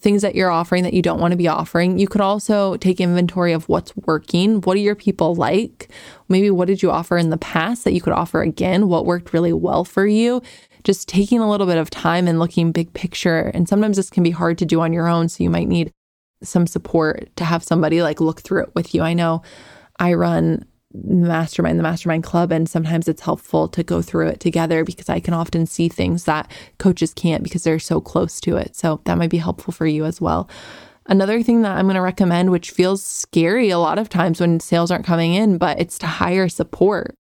things 0.00 0.22
that 0.22 0.34
you're 0.34 0.50
offering 0.50 0.84
that 0.84 0.94
you 0.94 1.02
don't 1.02 1.20
want 1.20 1.32
to 1.32 1.36
be 1.36 1.48
offering. 1.48 1.98
You 1.98 2.06
could 2.06 2.20
also 2.20 2.76
take 2.76 3.00
inventory 3.00 3.52
of 3.52 3.68
what's 3.68 3.96
working. 3.96 4.60
What 4.60 4.76
are 4.76 4.80
your 4.80 4.94
people 4.94 5.34
like? 5.34 5.90
Maybe 6.28 6.50
what 6.50 6.68
did 6.68 6.82
you 6.82 6.90
offer 6.90 7.18
in 7.18 7.30
the 7.30 7.36
past 7.36 7.84
that 7.84 7.92
you 7.92 8.00
could 8.00 8.12
offer 8.12 8.40
again? 8.40 8.88
What 8.88 9.06
worked 9.06 9.32
really 9.32 9.52
well 9.52 9.84
for 9.84 10.06
you? 10.06 10.40
Just 10.84 11.08
taking 11.08 11.40
a 11.40 11.50
little 11.50 11.66
bit 11.66 11.78
of 11.78 11.90
time 11.90 12.28
and 12.28 12.38
looking 12.38 12.70
big 12.70 12.92
picture. 12.94 13.50
And 13.54 13.68
sometimes 13.68 13.96
this 13.96 14.10
can 14.10 14.22
be 14.22 14.30
hard 14.30 14.56
to 14.58 14.64
do 14.64 14.80
on 14.80 14.92
your 14.92 15.08
own. 15.08 15.28
So 15.28 15.42
you 15.42 15.50
might 15.50 15.68
need 15.68 15.92
some 16.44 16.68
support 16.68 17.34
to 17.36 17.44
have 17.44 17.64
somebody 17.64 18.00
like 18.00 18.20
look 18.20 18.40
through 18.42 18.62
it 18.62 18.74
with 18.76 18.94
you. 18.94 19.02
I 19.02 19.14
know 19.14 19.42
I 19.98 20.14
run 20.14 20.64
mastermind, 20.94 21.78
the 21.78 21.82
mastermind 21.82 22.24
club. 22.24 22.52
And 22.52 22.68
sometimes 22.68 23.08
it's 23.08 23.22
helpful 23.22 23.68
to 23.68 23.82
go 23.82 24.02
through 24.02 24.28
it 24.28 24.40
together 24.40 24.84
because 24.84 25.08
I 25.08 25.20
can 25.20 25.34
often 25.34 25.66
see 25.66 25.88
things 25.88 26.24
that 26.24 26.50
coaches 26.78 27.12
can't 27.14 27.42
because 27.42 27.64
they're 27.64 27.78
so 27.78 28.00
close 28.00 28.40
to 28.42 28.56
it. 28.56 28.76
So 28.76 29.00
that 29.04 29.18
might 29.18 29.30
be 29.30 29.38
helpful 29.38 29.72
for 29.72 29.86
you 29.86 30.04
as 30.04 30.20
well. 30.20 30.48
Another 31.06 31.42
thing 31.42 31.62
that 31.62 31.76
I'm 31.76 31.86
going 31.86 31.94
to 31.94 32.02
recommend, 32.02 32.50
which 32.50 32.70
feels 32.70 33.02
scary 33.02 33.70
a 33.70 33.78
lot 33.78 33.98
of 33.98 34.10
times 34.10 34.40
when 34.40 34.60
sales 34.60 34.90
aren't 34.90 35.06
coming 35.06 35.34
in, 35.34 35.56
but 35.56 35.80
it's 35.80 35.98
to 35.98 36.06
hire 36.06 36.48
support. 36.50 37.14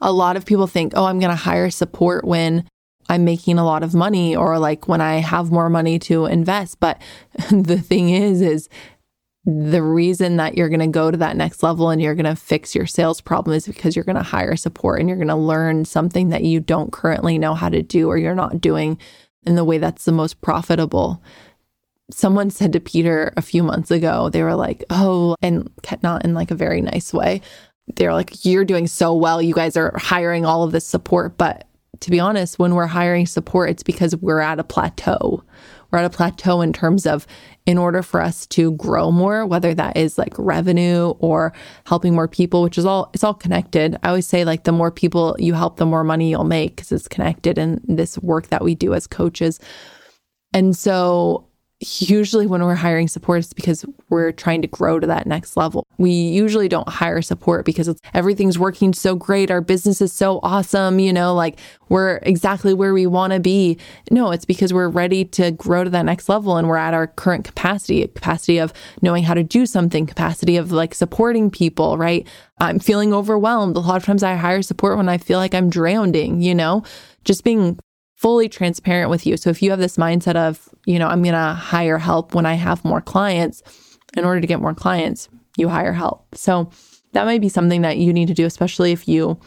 A 0.00 0.12
lot 0.12 0.36
of 0.36 0.44
people 0.44 0.66
think, 0.66 0.92
oh, 0.96 1.04
I'm 1.04 1.20
going 1.20 1.30
to 1.30 1.36
hire 1.36 1.70
support 1.70 2.24
when 2.24 2.68
I'm 3.08 3.24
making 3.24 3.58
a 3.58 3.64
lot 3.64 3.84
of 3.84 3.94
money 3.94 4.34
or 4.34 4.58
like 4.58 4.88
when 4.88 5.00
I 5.00 5.16
have 5.16 5.52
more 5.52 5.70
money 5.70 5.98
to 6.00 6.26
invest. 6.26 6.80
But 6.80 7.00
the 7.50 7.78
thing 7.78 8.10
is, 8.10 8.40
is 8.40 8.68
the 9.46 9.82
reason 9.82 10.36
that 10.36 10.56
you're 10.56 10.68
going 10.68 10.80
to 10.80 10.88
go 10.88 11.08
to 11.08 11.16
that 11.18 11.36
next 11.36 11.62
level 11.62 11.90
and 11.90 12.02
you're 12.02 12.16
going 12.16 12.24
to 12.24 12.34
fix 12.34 12.74
your 12.74 12.86
sales 12.86 13.20
problem 13.20 13.56
is 13.56 13.66
because 13.66 13.94
you're 13.94 14.04
going 14.04 14.16
to 14.16 14.22
hire 14.22 14.56
support 14.56 14.98
and 14.98 15.08
you're 15.08 15.16
going 15.16 15.28
to 15.28 15.36
learn 15.36 15.84
something 15.84 16.30
that 16.30 16.42
you 16.42 16.58
don't 16.58 16.92
currently 16.92 17.38
know 17.38 17.54
how 17.54 17.68
to 17.68 17.80
do 17.80 18.08
or 18.08 18.18
you're 18.18 18.34
not 18.34 18.60
doing 18.60 18.98
in 19.46 19.54
the 19.54 19.64
way 19.64 19.78
that's 19.78 20.04
the 20.04 20.12
most 20.12 20.40
profitable. 20.40 21.22
someone 22.10 22.50
said 22.50 22.72
to 22.72 22.80
Peter 22.80 23.32
a 23.36 23.42
few 23.42 23.62
months 23.62 23.90
ago, 23.90 24.28
they 24.30 24.42
were 24.42 24.54
like, 24.54 24.84
oh, 24.90 25.36
and 25.42 25.70
not 26.02 26.24
in 26.24 26.34
like 26.34 26.50
a 26.50 26.56
very 26.56 26.80
nice 26.80 27.12
way. 27.12 27.40
They're 27.94 28.12
like, 28.12 28.44
you're 28.44 28.64
doing 28.64 28.88
so 28.88 29.14
well. 29.14 29.40
You 29.40 29.54
guys 29.54 29.76
are 29.76 29.96
hiring 29.96 30.44
all 30.44 30.64
of 30.64 30.72
this 30.72 30.86
support. 30.86 31.38
But 31.38 31.68
to 32.00 32.10
be 32.10 32.20
honest, 32.20 32.58
when 32.58 32.74
we're 32.74 32.86
hiring 32.86 33.26
support, 33.26 33.70
it's 33.70 33.82
because 33.82 34.16
we're 34.16 34.40
at 34.40 34.58
a 34.58 34.64
plateau. 34.64 35.42
We're 35.90 36.00
at 36.00 36.04
a 36.04 36.10
plateau 36.10 36.60
in 36.60 36.72
terms 36.72 37.06
of 37.06 37.26
in 37.66 37.78
order 37.78 38.02
for 38.02 38.20
us 38.20 38.46
to 38.48 38.72
grow 38.72 39.10
more, 39.10 39.44
whether 39.44 39.74
that 39.74 39.96
is 39.96 40.18
like 40.18 40.34
revenue 40.38 41.14
or 41.18 41.52
helping 41.84 42.14
more 42.14 42.28
people, 42.28 42.62
which 42.62 42.78
is 42.78 42.84
all, 42.84 43.10
it's 43.12 43.24
all 43.24 43.34
connected. 43.34 43.96
I 44.02 44.08
always 44.08 44.26
say 44.26 44.44
like 44.44 44.64
the 44.64 44.72
more 44.72 44.90
people 44.90 45.36
you 45.38 45.54
help, 45.54 45.76
the 45.76 45.86
more 45.86 46.04
money 46.04 46.30
you'll 46.30 46.44
make 46.44 46.76
because 46.76 46.92
it's 46.92 47.08
connected 47.08 47.58
in 47.58 47.80
this 47.84 48.18
work 48.18 48.48
that 48.48 48.62
we 48.62 48.74
do 48.74 48.94
as 48.94 49.06
coaches. 49.06 49.58
And 50.52 50.76
so 50.76 51.48
usually 51.80 52.46
when 52.46 52.62
we're 52.62 52.74
hiring 52.74 53.06
support 53.06 53.40
it's 53.40 53.52
because 53.52 53.84
we're 54.08 54.32
trying 54.32 54.62
to 54.62 54.68
grow 54.68 54.98
to 54.98 55.06
that 55.06 55.26
next 55.26 55.56
level. 55.56 55.86
We 55.98 56.10
usually 56.10 56.68
don't 56.68 56.88
hire 56.88 57.20
support 57.20 57.66
because 57.66 57.94
everything's 58.14 58.58
working 58.58 58.94
so 58.94 59.14
great. 59.14 59.50
Our 59.50 59.60
business 59.60 60.00
is 60.00 60.12
so 60.12 60.40
awesome 60.42 60.98
you 60.98 61.12
know 61.12 61.34
like 61.34 61.58
we're 61.88 62.18
exactly 62.22 62.72
where 62.72 62.94
we 62.94 63.06
want 63.06 63.34
to 63.34 63.40
be. 63.40 63.78
No 64.10 64.30
it's 64.30 64.46
because 64.46 64.72
we're 64.72 64.88
ready 64.88 65.24
to 65.26 65.50
grow 65.50 65.84
to 65.84 65.90
that 65.90 66.06
next 66.06 66.28
level 66.30 66.56
and 66.56 66.66
we're 66.66 66.78
at 66.78 66.94
our 66.94 67.08
current 67.08 67.44
capacity 67.44 68.06
capacity 68.08 68.58
of 68.58 68.72
knowing 69.02 69.24
how 69.24 69.34
to 69.34 69.44
do 69.44 69.66
something 69.66 70.06
capacity 70.06 70.56
of 70.56 70.72
like 70.72 70.94
supporting 70.94 71.50
people 71.50 71.98
right? 71.98 72.26
I'm 72.58 72.78
feeling 72.78 73.12
overwhelmed. 73.12 73.76
A 73.76 73.80
lot 73.80 73.96
of 73.96 74.04
times 74.04 74.22
i 74.22 74.34
hire 74.34 74.62
support 74.62 74.96
when 74.96 75.10
i 75.10 75.18
feel 75.18 75.38
like 75.38 75.54
i'm 75.54 75.68
drowning 75.68 76.40
you 76.40 76.54
know? 76.54 76.84
Just 77.24 77.44
being 77.44 77.78
fully 78.16 78.48
transparent 78.48 79.10
with 79.10 79.26
you. 79.26 79.36
So 79.36 79.50
if 79.50 79.62
you 79.62 79.70
have 79.70 79.78
this 79.78 79.96
mindset 79.96 80.36
of, 80.36 80.68
you 80.84 80.98
know, 80.98 81.06
I'm 81.06 81.22
going 81.22 81.34
to 81.34 81.52
hire 81.52 81.98
help 81.98 82.34
when 82.34 82.46
I 82.46 82.54
have 82.54 82.84
more 82.84 83.00
clients, 83.00 83.62
in 84.16 84.24
order 84.24 84.40
to 84.40 84.46
get 84.46 84.60
more 84.60 84.74
clients, 84.74 85.28
you 85.56 85.68
hire 85.68 85.92
help. 85.92 86.34
So 86.34 86.70
that 87.12 87.24
might 87.24 87.40
be 87.40 87.48
something 87.48 87.82
that 87.82 87.98
you 87.98 88.12
need 88.12 88.28
to 88.28 88.34
do, 88.34 88.46
especially 88.46 88.92
if 88.92 89.06
you 89.06 89.38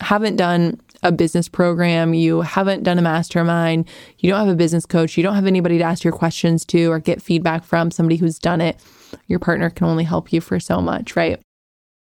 haven't 0.00 0.36
done 0.36 0.80
a 1.02 1.12
business 1.12 1.48
program, 1.48 2.14
you 2.14 2.40
haven't 2.40 2.82
done 2.82 2.98
a 2.98 3.02
mastermind, 3.02 3.88
you 4.18 4.30
don't 4.30 4.40
have 4.40 4.48
a 4.48 4.56
business 4.56 4.86
coach, 4.86 5.16
you 5.16 5.22
don't 5.22 5.34
have 5.34 5.46
anybody 5.46 5.78
to 5.78 5.84
ask 5.84 6.02
your 6.04 6.12
questions 6.12 6.64
to 6.66 6.90
or 6.90 6.98
get 6.98 7.22
feedback 7.22 7.64
from, 7.64 7.90
somebody 7.90 8.16
who's 8.16 8.38
done 8.38 8.60
it. 8.60 8.82
Your 9.26 9.38
partner 9.38 9.70
can 9.70 9.86
only 9.86 10.04
help 10.04 10.32
you 10.32 10.40
for 10.40 10.58
so 10.58 10.80
much, 10.80 11.16
right? 11.16 11.40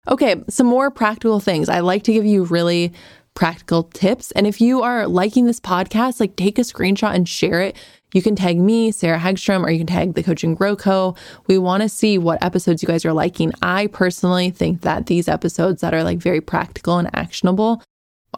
Okay, 0.07 0.43
some 0.49 0.67
more 0.67 0.91
practical 0.91 1.39
things. 1.39 1.69
I 1.69 1.79
like 1.79 2.03
to 2.03 2.13
give 2.13 2.25
you 2.25 2.43
really 2.45 2.93
practical 3.33 3.83
tips. 3.83 4.31
And 4.31 4.45
if 4.45 4.61
you 4.61 4.81
are 4.81 5.07
liking 5.07 5.45
this 5.45 5.59
podcast, 5.59 6.19
like 6.19 6.35
take 6.35 6.57
a 6.57 6.61
screenshot 6.61 7.13
and 7.13 7.27
share 7.27 7.61
it. 7.61 7.75
You 8.13 8.21
can 8.21 8.35
tag 8.35 8.59
me, 8.59 8.91
Sarah 8.91 9.17
Hagstrom, 9.17 9.63
or 9.63 9.71
you 9.71 9.79
can 9.79 9.87
tag 9.87 10.13
the 10.13 10.21
Coach 10.21 10.43
and 10.43 10.55
Grow 10.55 10.75
Co. 10.75 11.15
We 11.47 11.57
want 11.57 11.81
to 11.81 11.89
see 11.89 12.19
what 12.19 12.43
episodes 12.43 12.83
you 12.83 12.87
guys 12.87 13.05
are 13.05 13.13
liking. 13.13 13.51
I 13.63 13.87
personally 13.87 14.51
think 14.51 14.81
that 14.81 15.07
these 15.07 15.27
episodes 15.27 15.81
that 15.81 15.95
are 15.95 16.03
like 16.03 16.19
very 16.19 16.41
practical 16.41 16.99
and 16.99 17.09
actionable 17.15 17.81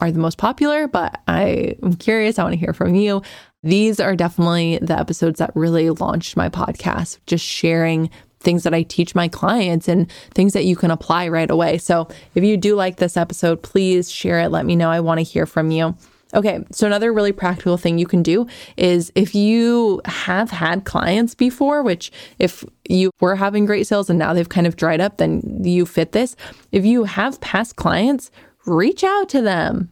are 0.01 0.11
the 0.11 0.19
most 0.19 0.37
popular, 0.37 0.87
but 0.87 1.21
I 1.27 1.75
am 1.83 1.95
curious. 1.95 2.39
I 2.39 2.43
want 2.43 2.53
to 2.53 2.59
hear 2.59 2.73
from 2.73 2.95
you. 2.95 3.21
These 3.63 3.99
are 3.99 4.15
definitely 4.15 4.77
the 4.81 4.97
episodes 4.97 5.39
that 5.39 5.51
really 5.55 5.89
launched 5.89 6.37
my 6.37 6.49
podcast, 6.49 7.17
just 7.25 7.43
sharing 7.43 8.09
things 8.45 8.63
that 8.63 8.73
I 8.73 8.83
teach 8.83 9.15
my 9.15 9.27
clients 9.27 9.89
and 9.89 10.09
things 10.33 10.53
that 10.53 10.63
you 10.63 10.77
can 10.77 10.91
apply 10.91 11.27
right 11.27 11.49
away. 11.49 11.77
So 11.77 12.07
if 12.35 12.43
you 12.43 12.55
do 12.55 12.75
like 12.75 12.97
this 12.97 13.17
episode, 13.17 13.61
please 13.61 14.09
share 14.09 14.39
it. 14.39 14.49
Let 14.49 14.65
me 14.65 14.75
know. 14.75 14.89
I 14.89 15.01
want 15.01 15.19
to 15.19 15.23
hear 15.23 15.45
from 15.45 15.71
you. 15.71 15.97
Okay, 16.33 16.65
so 16.71 16.85
another 16.85 17.13
really 17.13 17.31
practical 17.31 17.77
thing 17.77 17.97
you 17.97 18.07
can 18.07 18.21
do 18.21 18.45
is 18.75 19.11
if 19.15 19.35
you 19.35 20.01
have 20.05 20.51
had 20.51 20.83
clients 20.83 21.33
before, 21.33 21.81
which 21.81 22.11
if 22.39 22.65
you 22.89 23.11
were 23.21 23.35
having 23.35 23.65
great 23.65 23.87
sales 23.87 24.09
and 24.09 24.19
now 24.19 24.33
they've 24.33 24.49
kind 24.49 24.67
of 24.67 24.75
dried 24.75 24.99
up, 24.99 25.17
then 25.17 25.61
you 25.63 25.85
fit 25.85 26.11
this. 26.11 26.35
If 26.71 26.83
you 26.83 27.05
have 27.05 27.39
past 27.39 27.77
clients, 27.77 28.31
reach 28.65 29.03
out 29.03 29.29
to 29.29 29.41
them. 29.41 29.89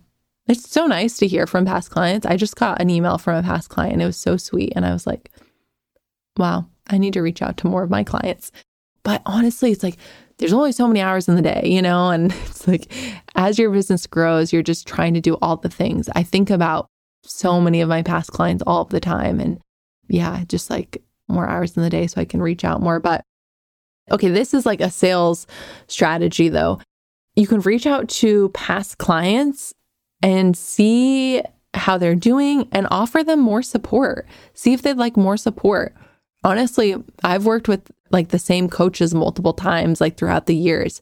It's 0.47 0.69
so 0.69 0.85
nice 0.85 1.17
to 1.19 1.27
hear 1.27 1.47
from 1.47 1.65
past 1.65 1.91
clients. 1.91 2.25
I 2.25 2.35
just 2.35 2.57
got 2.57 2.81
an 2.81 2.89
email 2.89 3.17
from 3.17 3.37
a 3.37 3.43
past 3.43 3.69
client. 3.69 4.01
It 4.01 4.05
was 4.05 4.17
so 4.17 4.35
sweet. 4.35 4.73
And 4.75 4.85
I 4.85 4.91
was 4.91 5.07
like, 5.07 5.31
wow, 6.35 6.65
I 6.87 6.97
need 6.97 7.13
to 7.13 7.21
reach 7.21 7.41
out 7.41 7.57
to 7.57 7.67
more 7.67 7.83
of 7.83 7.89
my 7.89 8.03
clients. 8.03 8.51
But 9.03 9.21
honestly, 9.25 9.71
it's 9.71 9.83
like 9.83 9.97
there's 10.37 10.53
only 10.53 10.71
so 10.71 10.87
many 10.87 11.01
hours 11.01 11.27
in 11.27 11.35
the 11.35 11.41
day, 11.41 11.61
you 11.65 11.81
know? 11.81 12.09
And 12.09 12.31
it's 12.45 12.67
like 12.67 12.91
as 13.35 13.59
your 13.59 13.71
business 13.71 14.07
grows, 14.07 14.51
you're 14.51 14.63
just 14.63 14.87
trying 14.87 15.13
to 15.13 15.21
do 15.21 15.35
all 15.41 15.57
the 15.57 15.69
things. 15.69 16.09
I 16.15 16.23
think 16.23 16.49
about 16.49 16.87
so 17.23 17.61
many 17.61 17.81
of 17.81 17.89
my 17.89 18.01
past 18.01 18.31
clients 18.31 18.63
all 18.65 18.85
the 18.85 18.99
time. 18.99 19.39
And 19.39 19.59
yeah, 20.07 20.43
just 20.47 20.69
like 20.69 21.01
more 21.27 21.47
hours 21.47 21.77
in 21.77 21.83
the 21.83 21.89
day 21.89 22.07
so 22.07 22.19
I 22.19 22.25
can 22.25 22.41
reach 22.41 22.63
out 22.63 22.81
more. 22.81 22.99
But 22.99 23.23
okay, 24.11 24.29
this 24.29 24.53
is 24.53 24.65
like 24.65 24.81
a 24.81 24.89
sales 24.89 25.47
strategy 25.87 26.49
though. 26.49 26.79
You 27.35 27.47
can 27.47 27.61
reach 27.61 27.87
out 27.87 28.09
to 28.09 28.49
past 28.49 28.97
clients 28.97 29.73
and 30.21 30.55
see 30.55 31.41
how 31.73 31.97
they're 31.97 32.15
doing 32.15 32.67
and 32.71 32.87
offer 32.91 33.23
them 33.23 33.39
more 33.39 33.63
support. 33.63 34.27
See 34.53 34.73
if 34.73 34.81
they'd 34.81 34.97
like 34.97 35.17
more 35.17 35.37
support 35.37 35.95
honestly, 36.43 36.95
I've 37.23 37.45
worked 37.45 37.67
with 37.67 37.91
like 38.11 38.29
the 38.29 38.39
same 38.39 38.69
coaches 38.69 39.13
multiple 39.13 39.53
times, 39.53 40.01
like 40.01 40.17
throughout 40.17 40.45
the 40.45 40.55
years, 40.55 41.01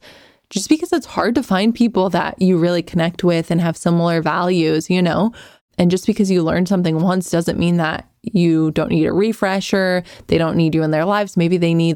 just 0.49 0.69
because 0.69 0.93
it's 0.93 1.05
hard 1.05 1.35
to 1.35 1.43
find 1.43 1.73
people 1.73 2.09
that 2.09 2.41
you 2.41 2.57
really 2.57 2.81
connect 2.81 3.23
with 3.23 3.51
and 3.51 3.61
have 3.61 3.77
similar 3.77 4.21
values, 4.21 4.89
you 4.89 5.01
know? 5.01 5.33
And 5.77 5.89
just 5.89 6.05
because 6.05 6.29
you 6.29 6.43
learn 6.43 6.65
something 6.65 7.01
once 7.01 7.29
doesn't 7.29 7.59
mean 7.59 7.77
that 7.77 8.07
you 8.21 8.71
don't 8.71 8.91
need 8.91 9.05
a 9.05 9.13
refresher. 9.13 10.03
They 10.27 10.37
don't 10.37 10.57
need 10.57 10.75
you 10.75 10.83
in 10.83 10.91
their 10.91 11.05
lives. 11.05 11.37
Maybe 11.37 11.57
they 11.57 11.73
need 11.73 11.95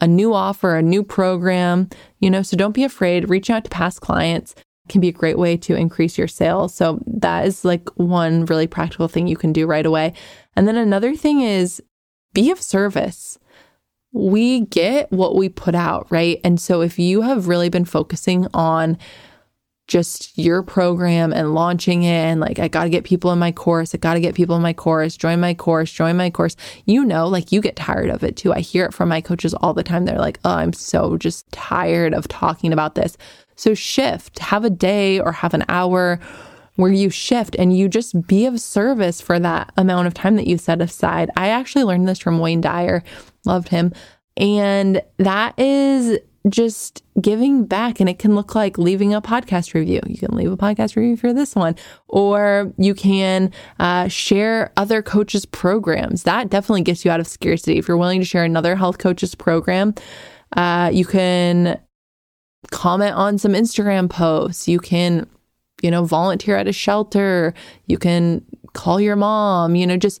a 0.00 0.06
new 0.06 0.34
offer, 0.34 0.76
a 0.76 0.82
new 0.82 1.02
program, 1.02 1.88
you 2.20 2.30
know? 2.30 2.42
So 2.42 2.56
don't 2.56 2.74
be 2.74 2.84
afraid. 2.84 3.30
Reaching 3.30 3.54
out 3.54 3.64
to 3.64 3.70
past 3.70 4.00
clients 4.00 4.54
can 4.88 5.00
be 5.00 5.08
a 5.08 5.12
great 5.12 5.38
way 5.38 5.56
to 5.56 5.74
increase 5.74 6.16
your 6.16 6.28
sales. 6.28 6.74
So 6.74 7.00
that 7.06 7.46
is 7.46 7.64
like 7.64 7.88
one 7.96 8.46
really 8.46 8.66
practical 8.66 9.08
thing 9.08 9.26
you 9.26 9.36
can 9.36 9.52
do 9.52 9.66
right 9.66 9.86
away. 9.86 10.14
And 10.54 10.66
then 10.66 10.76
another 10.76 11.14
thing 11.14 11.40
is 11.40 11.82
be 12.36 12.50
of 12.50 12.60
service. 12.60 13.38
We 14.12 14.60
get 14.60 15.10
what 15.10 15.36
we 15.36 15.48
put 15.48 15.74
out, 15.74 16.06
right? 16.10 16.38
And 16.44 16.60
so 16.60 16.82
if 16.82 16.98
you 16.98 17.22
have 17.22 17.48
really 17.48 17.70
been 17.70 17.86
focusing 17.86 18.46
on 18.52 18.98
just 19.88 20.36
your 20.36 20.62
program 20.62 21.32
and 21.32 21.54
launching 21.54 22.02
it 22.02 22.10
and 22.10 22.38
like 22.40 22.58
I 22.58 22.68
got 22.68 22.84
to 22.84 22.90
get 22.90 23.04
people 23.04 23.32
in 23.32 23.38
my 23.38 23.52
course, 23.52 23.94
I 23.94 23.98
got 23.98 24.14
to 24.14 24.20
get 24.20 24.34
people 24.34 24.54
in 24.54 24.60
my 24.60 24.74
course, 24.74 25.16
join 25.16 25.40
my 25.40 25.54
course, 25.54 25.90
join 25.90 26.18
my 26.18 26.28
course. 26.28 26.56
You 26.84 27.06
know, 27.06 27.26
like 27.26 27.52
you 27.52 27.62
get 27.62 27.76
tired 27.76 28.10
of 28.10 28.22
it 28.22 28.36
too. 28.36 28.52
I 28.52 28.60
hear 28.60 28.84
it 28.84 28.92
from 28.92 29.08
my 29.08 29.22
coaches 29.22 29.54
all 29.54 29.72
the 29.72 29.82
time. 29.82 30.04
They're 30.04 30.18
like, 30.18 30.38
"Oh, 30.44 30.56
I'm 30.56 30.74
so 30.74 31.16
just 31.16 31.50
tired 31.52 32.12
of 32.12 32.28
talking 32.28 32.72
about 32.72 32.96
this." 32.96 33.16
So 33.54 33.72
shift, 33.72 34.40
have 34.40 34.64
a 34.64 34.70
day 34.70 35.20
or 35.20 35.32
have 35.32 35.54
an 35.54 35.64
hour 35.70 36.20
where 36.76 36.92
you 36.92 37.10
shift 37.10 37.56
and 37.58 37.76
you 37.76 37.88
just 37.88 38.26
be 38.26 38.46
of 38.46 38.60
service 38.60 39.20
for 39.20 39.38
that 39.38 39.72
amount 39.76 40.06
of 40.06 40.14
time 40.14 40.36
that 40.36 40.46
you 40.46 40.58
set 40.58 40.80
aside. 40.80 41.30
I 41.36 41.48
actually 41.48 41.84
learned 41.84 42.08
this 42.08 42.18
from 42.18 42.38
Wayne 42.38 42.60
Dyer, 42.60 43.02
loved 43.44 43.68
him. 43.68 43.92
And 44.36 45.02
that 45.18 45.58
is 45.58 46.18
just 46.48 47.02
giving 47.20 47.64
back. 47.64 48.00
And 48.00 48.08
it 48.08 48.18
can 48.18 48.34
look 48.34 48.54
like 48.54 48.78
leaving 48.78 49.14
a 49.14 49.20
podcast 49.20 49.74
review. 49.74 50.00
You 50.06 50.18
can 50.18 50.36
leave 50.36 50.52
a 50.52 50.56
podcast 50.56 50.96
review 50.96 51.16
for 51.16 51.32
this 51.32 51.54
one, 51.54 51.74
or 52.08 52.72
you 52.78 52.94
can 52.94 53.50
uh, 53.80 54.08
share 54.08 54.72
other 54.76 55.02
coaches' 55.02 55.46
programs. 55.46 56.22
That 56.22 56.50
definitely 56.50 56.82
gets 56.82 57.04
you 57.04 57.10
out 57.10 57.20
of 57.20 57.26
scarcity. 57.26 57.78
If 57.78 57.88
you're 57.88 57.96
willing 57.96 58.20
to 58.20 58.26
share 58.26 58.44
another 58.44 58.76
health 58.76 58.98
coach's 58.98 59.34
program, 59.34 59.94
uh, 60.56 60.90
you 60.92 61.04
can 61.04 61.80
comment 62.70 63.14
on 63.14 63.38
some 63.38 63.52
Instagram 63.52 64.08
posts. 64.08 64.68
You 64.68 64.78
can 64.78 65.28
you 65.86 65.90
know, 65.92 66.04
volunteer 66.04 66.56
at 66.56 66.66
a 66.66 66.72
shelter. 66.72 67.54
You 67.86 67.96
can 67.96 68.44
call 68.72 69.00
your 69.00 69.14
mom, 69.14 69.76
you 69.76 69.86
know, 69.86 69.96
just 69.96 70.20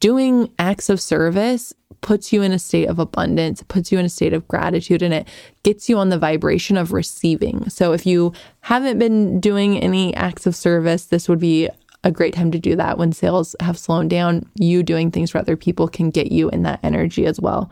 doing 0.00 0.52
acts 0.58 0.90
of 0.90 1.00
service 1.00 1.72
puts 2.00 2.32
you 2.32 2.42
in 2.42 2.50
a 2.50 2.58
state 2.58 2.88
of 2.88 2.98
abundance, 2.98 3.62
puts 3.62 3.92
you 3.92 3.98
in 4.00 4.04
a 4.04 4.08
state 4.08 4.32
of 4.32 4.46
gratitude, 4.48 5.02
and 5.02 5.14
it 5.14 5.28
gets 5.62 5.88
you 5.88 5.96
on 5.98 6.08
the 6.08 6.18
vibration 6.18 6.76
of 6.76 6.92
receiving. 6.92 7.70
So 7.70 7.92
if 7.92 8.04
you 8.04 8.32
haven't 8.62 8.98
been 8.98 9.38
doing 9.38 9.78
any 9.78 10.12
acts 10.16 10.46
of 10.46 10.56
service, 10.56 11.06
this 11.06 11.28
would 11.28 11.38
be 11.38 11.68
a 12.02 12.10
great 12.10 12.34
time 12.34 12.50
to 12.50 12.58
do 12.58 12.74
that 12.74 12.98
when 12.98 13.12
sales 13.12 13.54
have 13.60 13.78
slowed 13.78 14.08
down. 14.08 14.50
You 14.56 14.82
doing 14.82 15.12
things 15.12 15.30
for 15.30 15.38
other 15.38 15.56
people 15.56 15.86
can 15.86 16.10
get 16.10 16.32
you 16.32 16.50
in 16.50 16.64
that 16.64 16.80
energy 16.82 17.24
as 17.24 17.40
well. 17.40 17.70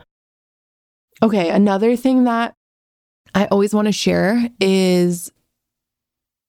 Okay, 1.21 1.49
another 1.49 1.97
thing 1.97 2.23
that 2.23 2.55
I 3.35 3.47
always 3.47 3.73
want 3.73 3.87
to 3.87 3.91
share 3.91 4.47
is 4.61 5.29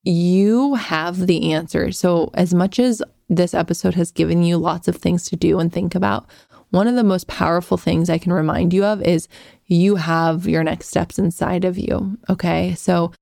you 0.05 0.75
have 0.75 1.27
the 1.27 1.53
answer. 1.53 1.93
So, 1.93 2.31
as 2.35 2.55
much 2.55 2.79
as 2.79 3.03
this 3.29 3.55
episode 3.55 3.95
has 3.95 4.11
given 4.11 4.43
you 4.43 4.59
lots 4.59 4.87
of 4.87 4.97
things 4.97 5.25
to 5.27 5.37
do 5.37 5.59
and 5.59 5.73
think 5.73 5.95
about, 5.95 6.27
one 6.71 6.87
of 6.89 6.95
the 6.95 7.05
most 7.05 7.27
powerful 7.29 7.77
things 7.77 8.11
I 8.11 8.19
can 8.19 8.33
remind 8.33 8.73
you 8.73 8.85
of 8.85 9.01
is 9.03 9.29
you 9.67 9.97
have 9.97 10.47
your 10.47 10.65
next 10.65 10.89
steps 10.89 11.19
inside 11.19 11.65
of 11.65 11.79
you. 11.79 12.19
Okay. 12.29 12.75
So, 12.75 13.13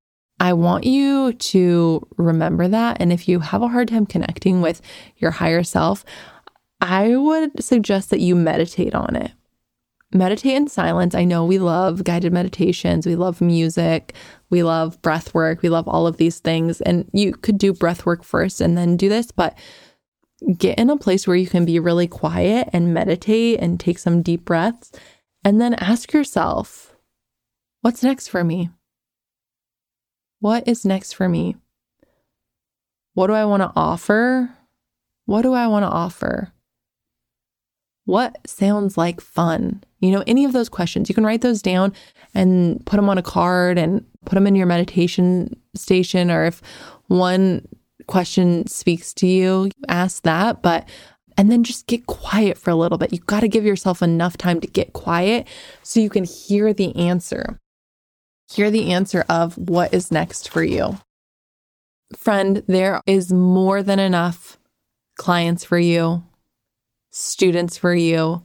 I 0.41 0.55
want 0.55 0.85
you 0.85 1.35
to 1.35 2.07
remember 2.17 2.67
that. 2.67 2.97
And 3.01 3.13
if 3.13 3.29
you 3.29 3.39
have 3.39 3.63
a 3.63 3.69
hard 3.69 3.89
time 3.89 4.07
connecting 4.07 4.61
with 4.61 4.83
your 5.19 5.31
higher 5.31 5.63
self, 5.63 6.05
I 6.81 7.17
would 7.17 7.63
suggest 7.63 8.11
that 8.11 8.19
you 8.19 8.35
meditate 8.35 8.93
on 8.93 9.15
it. 9.15 9.31
Meditate 10.15 10.55
in 10.55 10.69
silence. 10.69 11.15
I 11.15 11.25
know 11.25 11.45
we 11.45 11.59
love 11.59 12.05
guided 12.05 12.33
meditations, 12.33 13.07
we 13.07 13.17
love 13.17 13.41
music, 13.41 14.15
we 14.51 14.63
love 14.63 15.01
breath 15.03 15.35
work, 15.35 15.63
we 15.63 15.69
love 15.69 15.89
all 15.89 16.07
of 16.07 16.17
these 16.17 16.39
things. 16.39 16.81
And 16.81 17.09
you 17.13 17.33
could 17.33 17.59
do 17.59 17.73
breath 17.73 18.05
work 18.05 18.23
first 18.23 18.61
and 18.61 18.77
then 18.77 18.97
do 18.97 19.09
this, 19.09 19.31
but 19.31 19.57
get 20.57 20.79
in 20.79 20.91
a 20.91 20.97
place 20.97 21.27
where 21.27 21.37
you 21.37 21.47
can 21.47 21.65
be 21.65 21.79
really 21.79 22.07
quiet 22.07 22.69
and 22.73 22.93
meditate 22.93 23.61
and 23.61 23.79
take 23.79 23.99
some 23.99 24.23
deep 24.23 24.45
breaths. 24.45 24.93
And 25.45 25.61
then 25.61 25.75
ask 25.75 26.13
yourself, 26.13 26.95
what's 27.81 28.03
next 28.03 28.29
for 28.29 28.45
me? 28.45 28.71
What 30.41 30.67
is 30.69 30.85
next 30.85 31.15
for 31.15 31.29
me? 31.29 31.57
What 33.15 33.27
do 33.27 33.33
I 33.33 33.45
want 33.45 33.63
to 33.63 33.73
offer? 33.77 34.51
What 35.27 35.43
do 35.43 35.53
I 35.53 35.67
want 35.67 35.85
to 35.85 35.89
offer? 35.89 36.53
What 38.05 38.39
sounds 38.47 38.97
like 38.97 39.21
fun? 39.21 39.85
You 40.03 40.11
know, 40.11 40.25
any 40.27 40.45
of 40.45 40.53
those 40.53 40.69
questions, 40.69 41.09
you 41.09 41.15
can 41.15 41.25
write 41.25 41.41
those 41.41 41.63
down 41.63 41.95
and 42.35 42.85
put 42.85 42.97
them 42.97 43.09
on 43.09 43.19
a 43.19 43.23
card 43.23 43.79
and 43.79 44.05
put 44.25 44.35
them 44.35 44.47
in 44.47 44.57
your 44.57 44.67
meditation 44.67 45.57
station. 45.75 46.31
Or 46.31 46.45
if 46.45 46.61
one 47.07 47.67
question 48.09 48.67
speaks 48.67 49.15
to 49.15 49.27
you, 49.27 49.71
ask 49.89 50.25
that. 50.25 50.61
But 50.61 50.89
and 51.39 51.51
then 51.51 51.65
just 51.65 51.87
get 51.87 52.07
quiet 52.07 52.59
for 52.59 52.71
a 52.71 52.75
little 52.75 52.99
bit. 52.99 53.13
You've 53.13 53.27
got 53.27 53.41
to 53.41 53.49
give 53.49 53.65
yourself 53.65 54.03
enough 54.03 54.37
time 54.37 54.61
to 54.61 54.67
get 54.67 54.93
quiet 54.93 55.47
so 55.83 56.01
you 56.01 56.11
can 56.11 56.25
hear 56.25 56.75
the 56.75 56.95
answer. 56.97 57.59
Hear 58.53 58.71
the 58.71 58.93
answer 58.93 59.25
of 59.29 59.57
what 59.57 59.95
is 59.95 60.13
next 60.13 60.51
for 60.51 60.63
you. 60.63 60.99
Friend, 62.17 62.63
there 62.67 63.01
is 63.07 63.33
more 63.33 63.83
than 63.83 63.99
enough 63.99 64.59
clients 65.17 65.65
for 65.65 65.79
you, 65.79 66.23
students 67.11 67.79
for 67.79 67.95
you, 67.95 68.43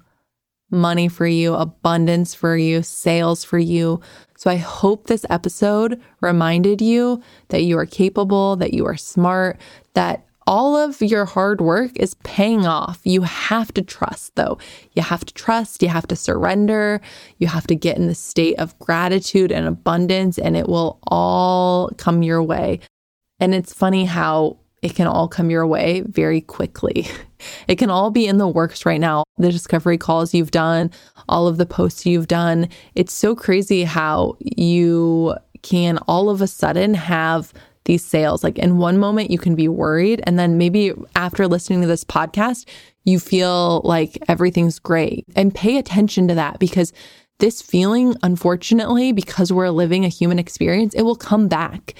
money 0.69 1.07
for 1.07 1.27
you, 1.27 1.53
abundance 1.53 2.33
for 2.33 2.57
you, 2.57 2.83
sales 2.83 3.43
for 3.43 3.57
you. 3.57 4.01
So 4.37 4.51
I 4.51 4.57
hope 4.57 5.07
this 5.07 5.25
episode 5.29 6.01
reminded 6.21 6.81
you 6.81 7.21
that 7.49 7.63
you 7.63 7.77
are 7.77 7.85
capable, 7.85 8.55
that 8.57 8.73
you 8.73 8.85
are 8.85 8.97
smart, 8.97 9.59
that 9.93 10.27
all 10.47 10.77
of 10.77 11.01
your 11.01 11.25
hard 11.25 11.59
work 11.59 11.91
is 11.95 12.13
paying 12.15 12.65
off. 12.65 13.01
You 13.03 13.23
have 13.23 13.73
to 13.73 13.81
trust, 13.81 14.35
though. 14.35 14.57
You 14.93 15.03
have 15.03 15.25
to 15.25 15.33
trust, 15.33 15.83
you 15.83 15.89
have 15.89 16.07
to 16.07 16.15
surrender, 16.15 17.01
you 17.37 17.47
have 17.47 17.67
to 17.67 17.75
get 17.75 17.97
in 17.97 18.07
the 18.07 18.15
state 18.15 18.57
of 18.57 18.77
gratitude 18.79 19.51
and 19.51 19.67
abundance, 19.67 20.37
and 20.37 20.55
it 20.55 20.69
will 20.69 20.99
all 21.07 21.89
come 21.97 22.23
your 22.23 22.41
way. 22.41 22.79
And 23.39 23.53
it's 23.53 23.73
funny 23.73 24.05
how 24.05 24.57
it 24.81 24.95
can 24.95 25.07
all 25.07 25.27
come 25.27 25.49
your 25.49 25.67
way 25.67 26.01
very 26.01 26.41
quickly. 26.41 27.07
It 27.67 27.77
can 27.77 27.89
all 27.89 28.11
be 28.11 28.27
in 28.27 28.37
the 28.37 28.47
works 28.47 28.85
right 28.85 28.99
now. 28.99 29.23
The 29.37 29.51
discovery 29.51 29.97
calls 29.97 30.33
you've 30.33 30.51
done, 30.51 30.91
all 31.29 31.47
of 31.47 31.57
the 31.57 31.65
posts 31.65 32.05
you've 32.05 32.27
done. 32.27 32.69
It's 32.95 33.13
so 33.13 33.35
crazy 33.35 33.83
how 33.83 34.37
you 34.39 35.35
can 35.61 35.97
all 36.07 36.29
of 36.29 36.41
a 36.41 36.47
sudden 36.47 36.93
have 36.93 37.53
these 37.85 38.05
sales. 38.05 38.43
Like 38.43 38.59
in 38.59 38.77
one 38.77 38.97
moment, 38.97 39.31
you 39.31 39.37
can 39.37 39.55
be 39.55 39.67
worried. 39.67 40.21
And 40.25 40.37
then 40.37 40.57
maybe 40.57 40.93
after 41.15 41.47
listening 41.47 41.81
to 41.81 41.87
this 41.87 42.03
podcast, 42.03 42.67
you 43.05 43.19
feel 43.19 43.81
like 43.83 44.17
everything's 44.27 44.79
great. 44.79 45.25
And 45.35 45.55
pay 45.55 45.77
attention 45.77 46.27
to 46.27 46.35
that 46.35 46.59
because 46.59 46.93
this 47.39 47.61
feeling, 47.61 48.15
unfortunately, 48.23 49.11
because 49.11 49.53
we're 49.53 49.69
living 49.69 50.03
a 50.03 50.09
human 50.09 50.39
experience, 50.39 50.93
it 50.93 51.03
will 51.03 51.15
come 51.15 51.47
back 51.47 51.93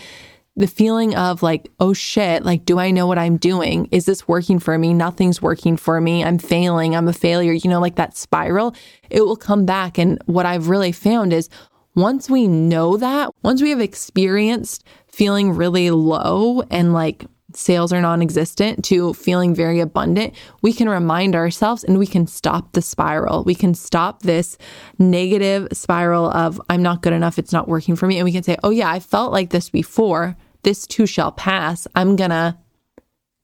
the 0.58 0.68
feeling 0.68 1.16
of 1.16 1.44
like, 1.44 1.72
oh 1.80 1.94
shit, 1.94 2.44
like, 2.44 2.66
do 2.66 2.80
I 2.80 2.90
know 2.90 3.06
what 3.06 3.20
I'm 3.20 3.38
doing? 3.38 3.88
Is 3.92 4.06
this 4.06 4.28
working 4.28 4.58
for 4.58 4.78
me? 4.78 4.92
Nothing's 4.92 5.40
working 5.40 5.78
for 5.78 6.02
me. 6.02 6.24
I'm 6.24 6.40
failing. 6.40 6.96
I'm 6.96 7.08
a 7.08 7.14
failure. 7.14 7.54
You 7.54 7.70
know, 7.70 7.80
like 7.80 7.96
that 7.96 8.18
spiral, 8.18 8.76
it 9.12 9.22
will 9.22 9.36
come 9.36 9.66
back. 9.66 10.00
And 10.00 10.20
what 10.26 10.48
I've 10.48 10.68
really 10.68 10.92
found 10.92 11.32
is 11.32 11.48
once 11.94 12.28
we 12.28 12.48
know 12.48 12.98
that, 12.98 13.30
once 13.44 13.62
we 13.62 13.70
have 13.70 13.80
experienced 13.80 14.84
feeling 15.08 15.52
really 15.52 15.92
low 15.92 16.62
and 16.72 16.92
like 16.92 17.26
sales 17.54 17.94
are 17.94 18.02
non 18.02 18.24
existent 18.24 18.84
to 18.86 19.14
feeling 19.14 19.54
very 19.54 19.80
abundant, 19.80 20.34
we 20.64 20.74
can 20.74 20.90
remind 20.90 21.36
ourselves 21.36 21.84
and 21.84 22.00
we 22.00 22.08
can 22.08 22.26
stop 22.26 22.72
the 22.74 22.82
spiral. 22.82 23.44
We 23.44 23.54
can 23.54 23.76
stop 23.76 24.24
this 24.24 24.58
negative 24.98 25.68
spiral 25.72 26.32
of, 26.32 26.60
I'm 26.68 26.82
not 26.82 27.04
good 27.04 27.14
enough, 27.14 27.38
it's 27.38 27.54
not 27.54 27.68
working 27.68 27.96
for 27.96 28.08
me. 28.08 28.18
And 28.18 28.26
we 28.26 28.32
can 28.32 28.44
say, 28.44 28.58
oh, 28.64 28.72
yeah, 28.72 28.90
I 28.90 29.00
felt 29.00 29.32
like 29.32 29.52
this 29.52 29.70
before 29.70 30.36
this 30.68 30.86
too 30.86 31.06
shall 31.06 31.32
pass. 31.32 31.88
I'm 31.96 32.18
going 32.18 32.32
to 32.32 32.58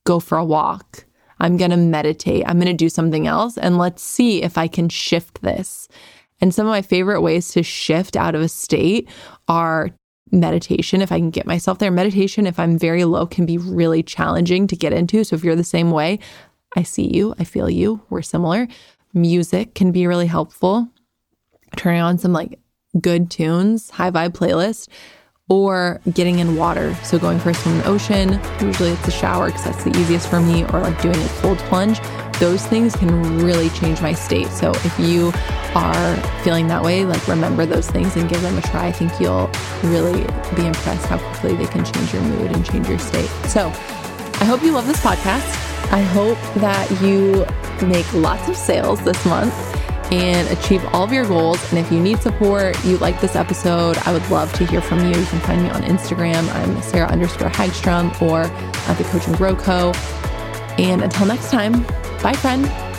go 0.06 0.20
for 0.20 0.38
a 0.38 0.44
walk. 0.44 1.06
I'm 1.40 1.56
going 1.56 1.72
to 1.72 1.78
meditate. 1.78 2.44
I'm 2.46 2.60
going 2.60 2.68
to 2.68 2.74
do 2.74 2.90
something 2.90 3.28
else. 3.28 3.58
And 3.58 3.78
let's 3.78 4.04
see 4.04 4.44
if 4.44 4.58
I 4.58 4.68
can 4.68 4.90
shift 4.90 5.42
this. 5.42 5.88
And 6.42 6.54
some 6.54 6.68
of 6.68 6.72
my 6.72 6.82
favorite 6.82 7.22
ways 7.22 7.48
to 7.54 7.64
shift 7.64 8.18
out 8.18 8.36
of 8.36 8.42
a 8.42 8.50
state 8.50 9.08
are 9.48 9.92
meditation. 10.34 11.02
If 11.02 11.14
I 11.14 11.20
can 11.20 11.30
get 11.30 11.46
myself 11.46 11.80
there, 11.80 11.92
meditation, 11.92 12.46
if 12.46 12.60
I'm 12.60 12.78
very 12.78 13.06
low, 13.06 13.26
can 13.26 13.46
be 13.46 13.58
really 13.58 14.04
challenging 14.04 14.68
to 14.68 14.76
get 14.76 14.92
into. 14.92 15.24
So 15.24 15.38
if 15.38 15.46
you're 15.46 15.56
the 15.56 15.64
same 15.64 15.92
way, 15.92 16.20
I 16.76 16.84
see 16.84 17.08
you, 17.08 17.36
I 17.40 17.46
feel 17.46 17.70
you, 17.70 18.02
we're 18.10 18.22
similar. 18.22 18.68
Music 19.14 19.76
can 19.76 19.94
be 19.94 20.08
really 20.08 20.28
helpful. 20.28 20.90
Turning 21.78 22.02
on 22.02 22.18
some 22.18 22.34
like 22.34 22.60
good 23.00 23.32
tunes, 23.32 23.92
high 23.92 24.12
vibe 24.12 24.32
playlist 24.32 24.90
or 25.50 26.00
getting 26.14 26.40
in 26.40 26.56
water. 26.56 26.96
So 27.04 27.20
going 27.20 27.40
for 27.40 27.50
a 27.50 27.54
swim 27.54 27.76
in 27.76 27.82
the 27.82 27.88
ocean, 27.88 28.40
usually 28.66 28.92
it's 28.92 29.08
a 29.08 29.12
shower 29.12 29.48
because 29.48 29.66
that's 29.66 29.84
the 29.84 29.98
easiest 29.98 30.30
for 30.30 30.40
me, 30.40 30.64
or 30.66 30.80
like 30.80 31.02
doing 31.02 31.16
a 31.16 31.28
cold 31.42 31.58
plunge. 31.60 32.00
Those 32.40 32.66
things 32.66 32.96
can 32.96 33.40
really 33.40 33.70
change 33.72 34.02
my 34.02 34.14
state. 34.14 34.48
So 34.48 34.72
if 34.72 35.00
you 35.00 35.32
are 35.76 36.18
feeling 36.44 36.68
that 36.68 36.82
way, 36.82 37.06
like 37.06 37.28
remember 37.28 37.66
those 37.66 37.90
things 37.90 38.16
and 38.16 38.30
give 38.30 38.42
them 38.42 38.58
a 38.58 38.62
try. 38.62 38.88
I 38.88 38.92
think 38.92 39.20
you'll 39.20 39.50
really 39.84 40.24
be 40.56 40.66
impressed 40.66 41.06
how 41.08 41.18
quickly 41.18 41.56
they 41.56 41.68
can 41.68 41.86
change 41.86 42.14
your 42.14 42.24
mood 42.24 42.52
and 42.52 42.66
change 42.66 42.88
your 42.88 43.00
state. 43.00 43.30
So 43.48 43.68
I 43.68 44.46
hope 44.46 44.64
you 44.64 44.72
love 44.72 44.88
this 44.88 45.00
podcast. 45.00 45.60
I 45.92 46.02
hope 46.02 46.40
that 46.56 46.90
you 47.02 47.46
make 47.88 48.12
lots 48.14 48.48
of 48.50 48.56
sales 48.56 49.04
this 49.04 49.24
month 49.26 49.54
and 50.14 50.48
achieve 50.56 50.86
all 50.94 51.04
of 51.04 51.12
your 51.12 51.26
goals. 51.26 51.60
And 51.72 51.80
if 51.80 51.92
you 51.92 52.00
need 52.00 52.22
support, 52.22 52.82
you 52.86 52.98
like 52.98 53.20
this 53.20 53.36
episode, 53.36 53.98
I 54.06 54.14
would 54.14 54.28
love 54.30 54.54
to 54.54 54.66
hear 54.66 54.80
from 54.80 55.00
you. 55.00 55.20
You 55.20 55.26
can 55.26 55.40
find 55.40 55.64
me 55.64 55.70
on 55.70 55.82
Instagram. 55.82 56.48
I'm 56.54 56.80
Sarah 56.84 57.08
underscore 57.08 57.50
Hagstrom 57.50 58.22
or 58.22 58.42
at 58.42 58.98
the 59.00 59.04
Coach 59.06 59.26
and 59.26 59.36
Grow 59.36 59.56
Co. 59.56 59.92
And 60.78 61.02
until 61.02 61.26
next 61.26 61.50
time, 61.50 61.82
bye, 62.22 62.34
friend. 62.34 62.93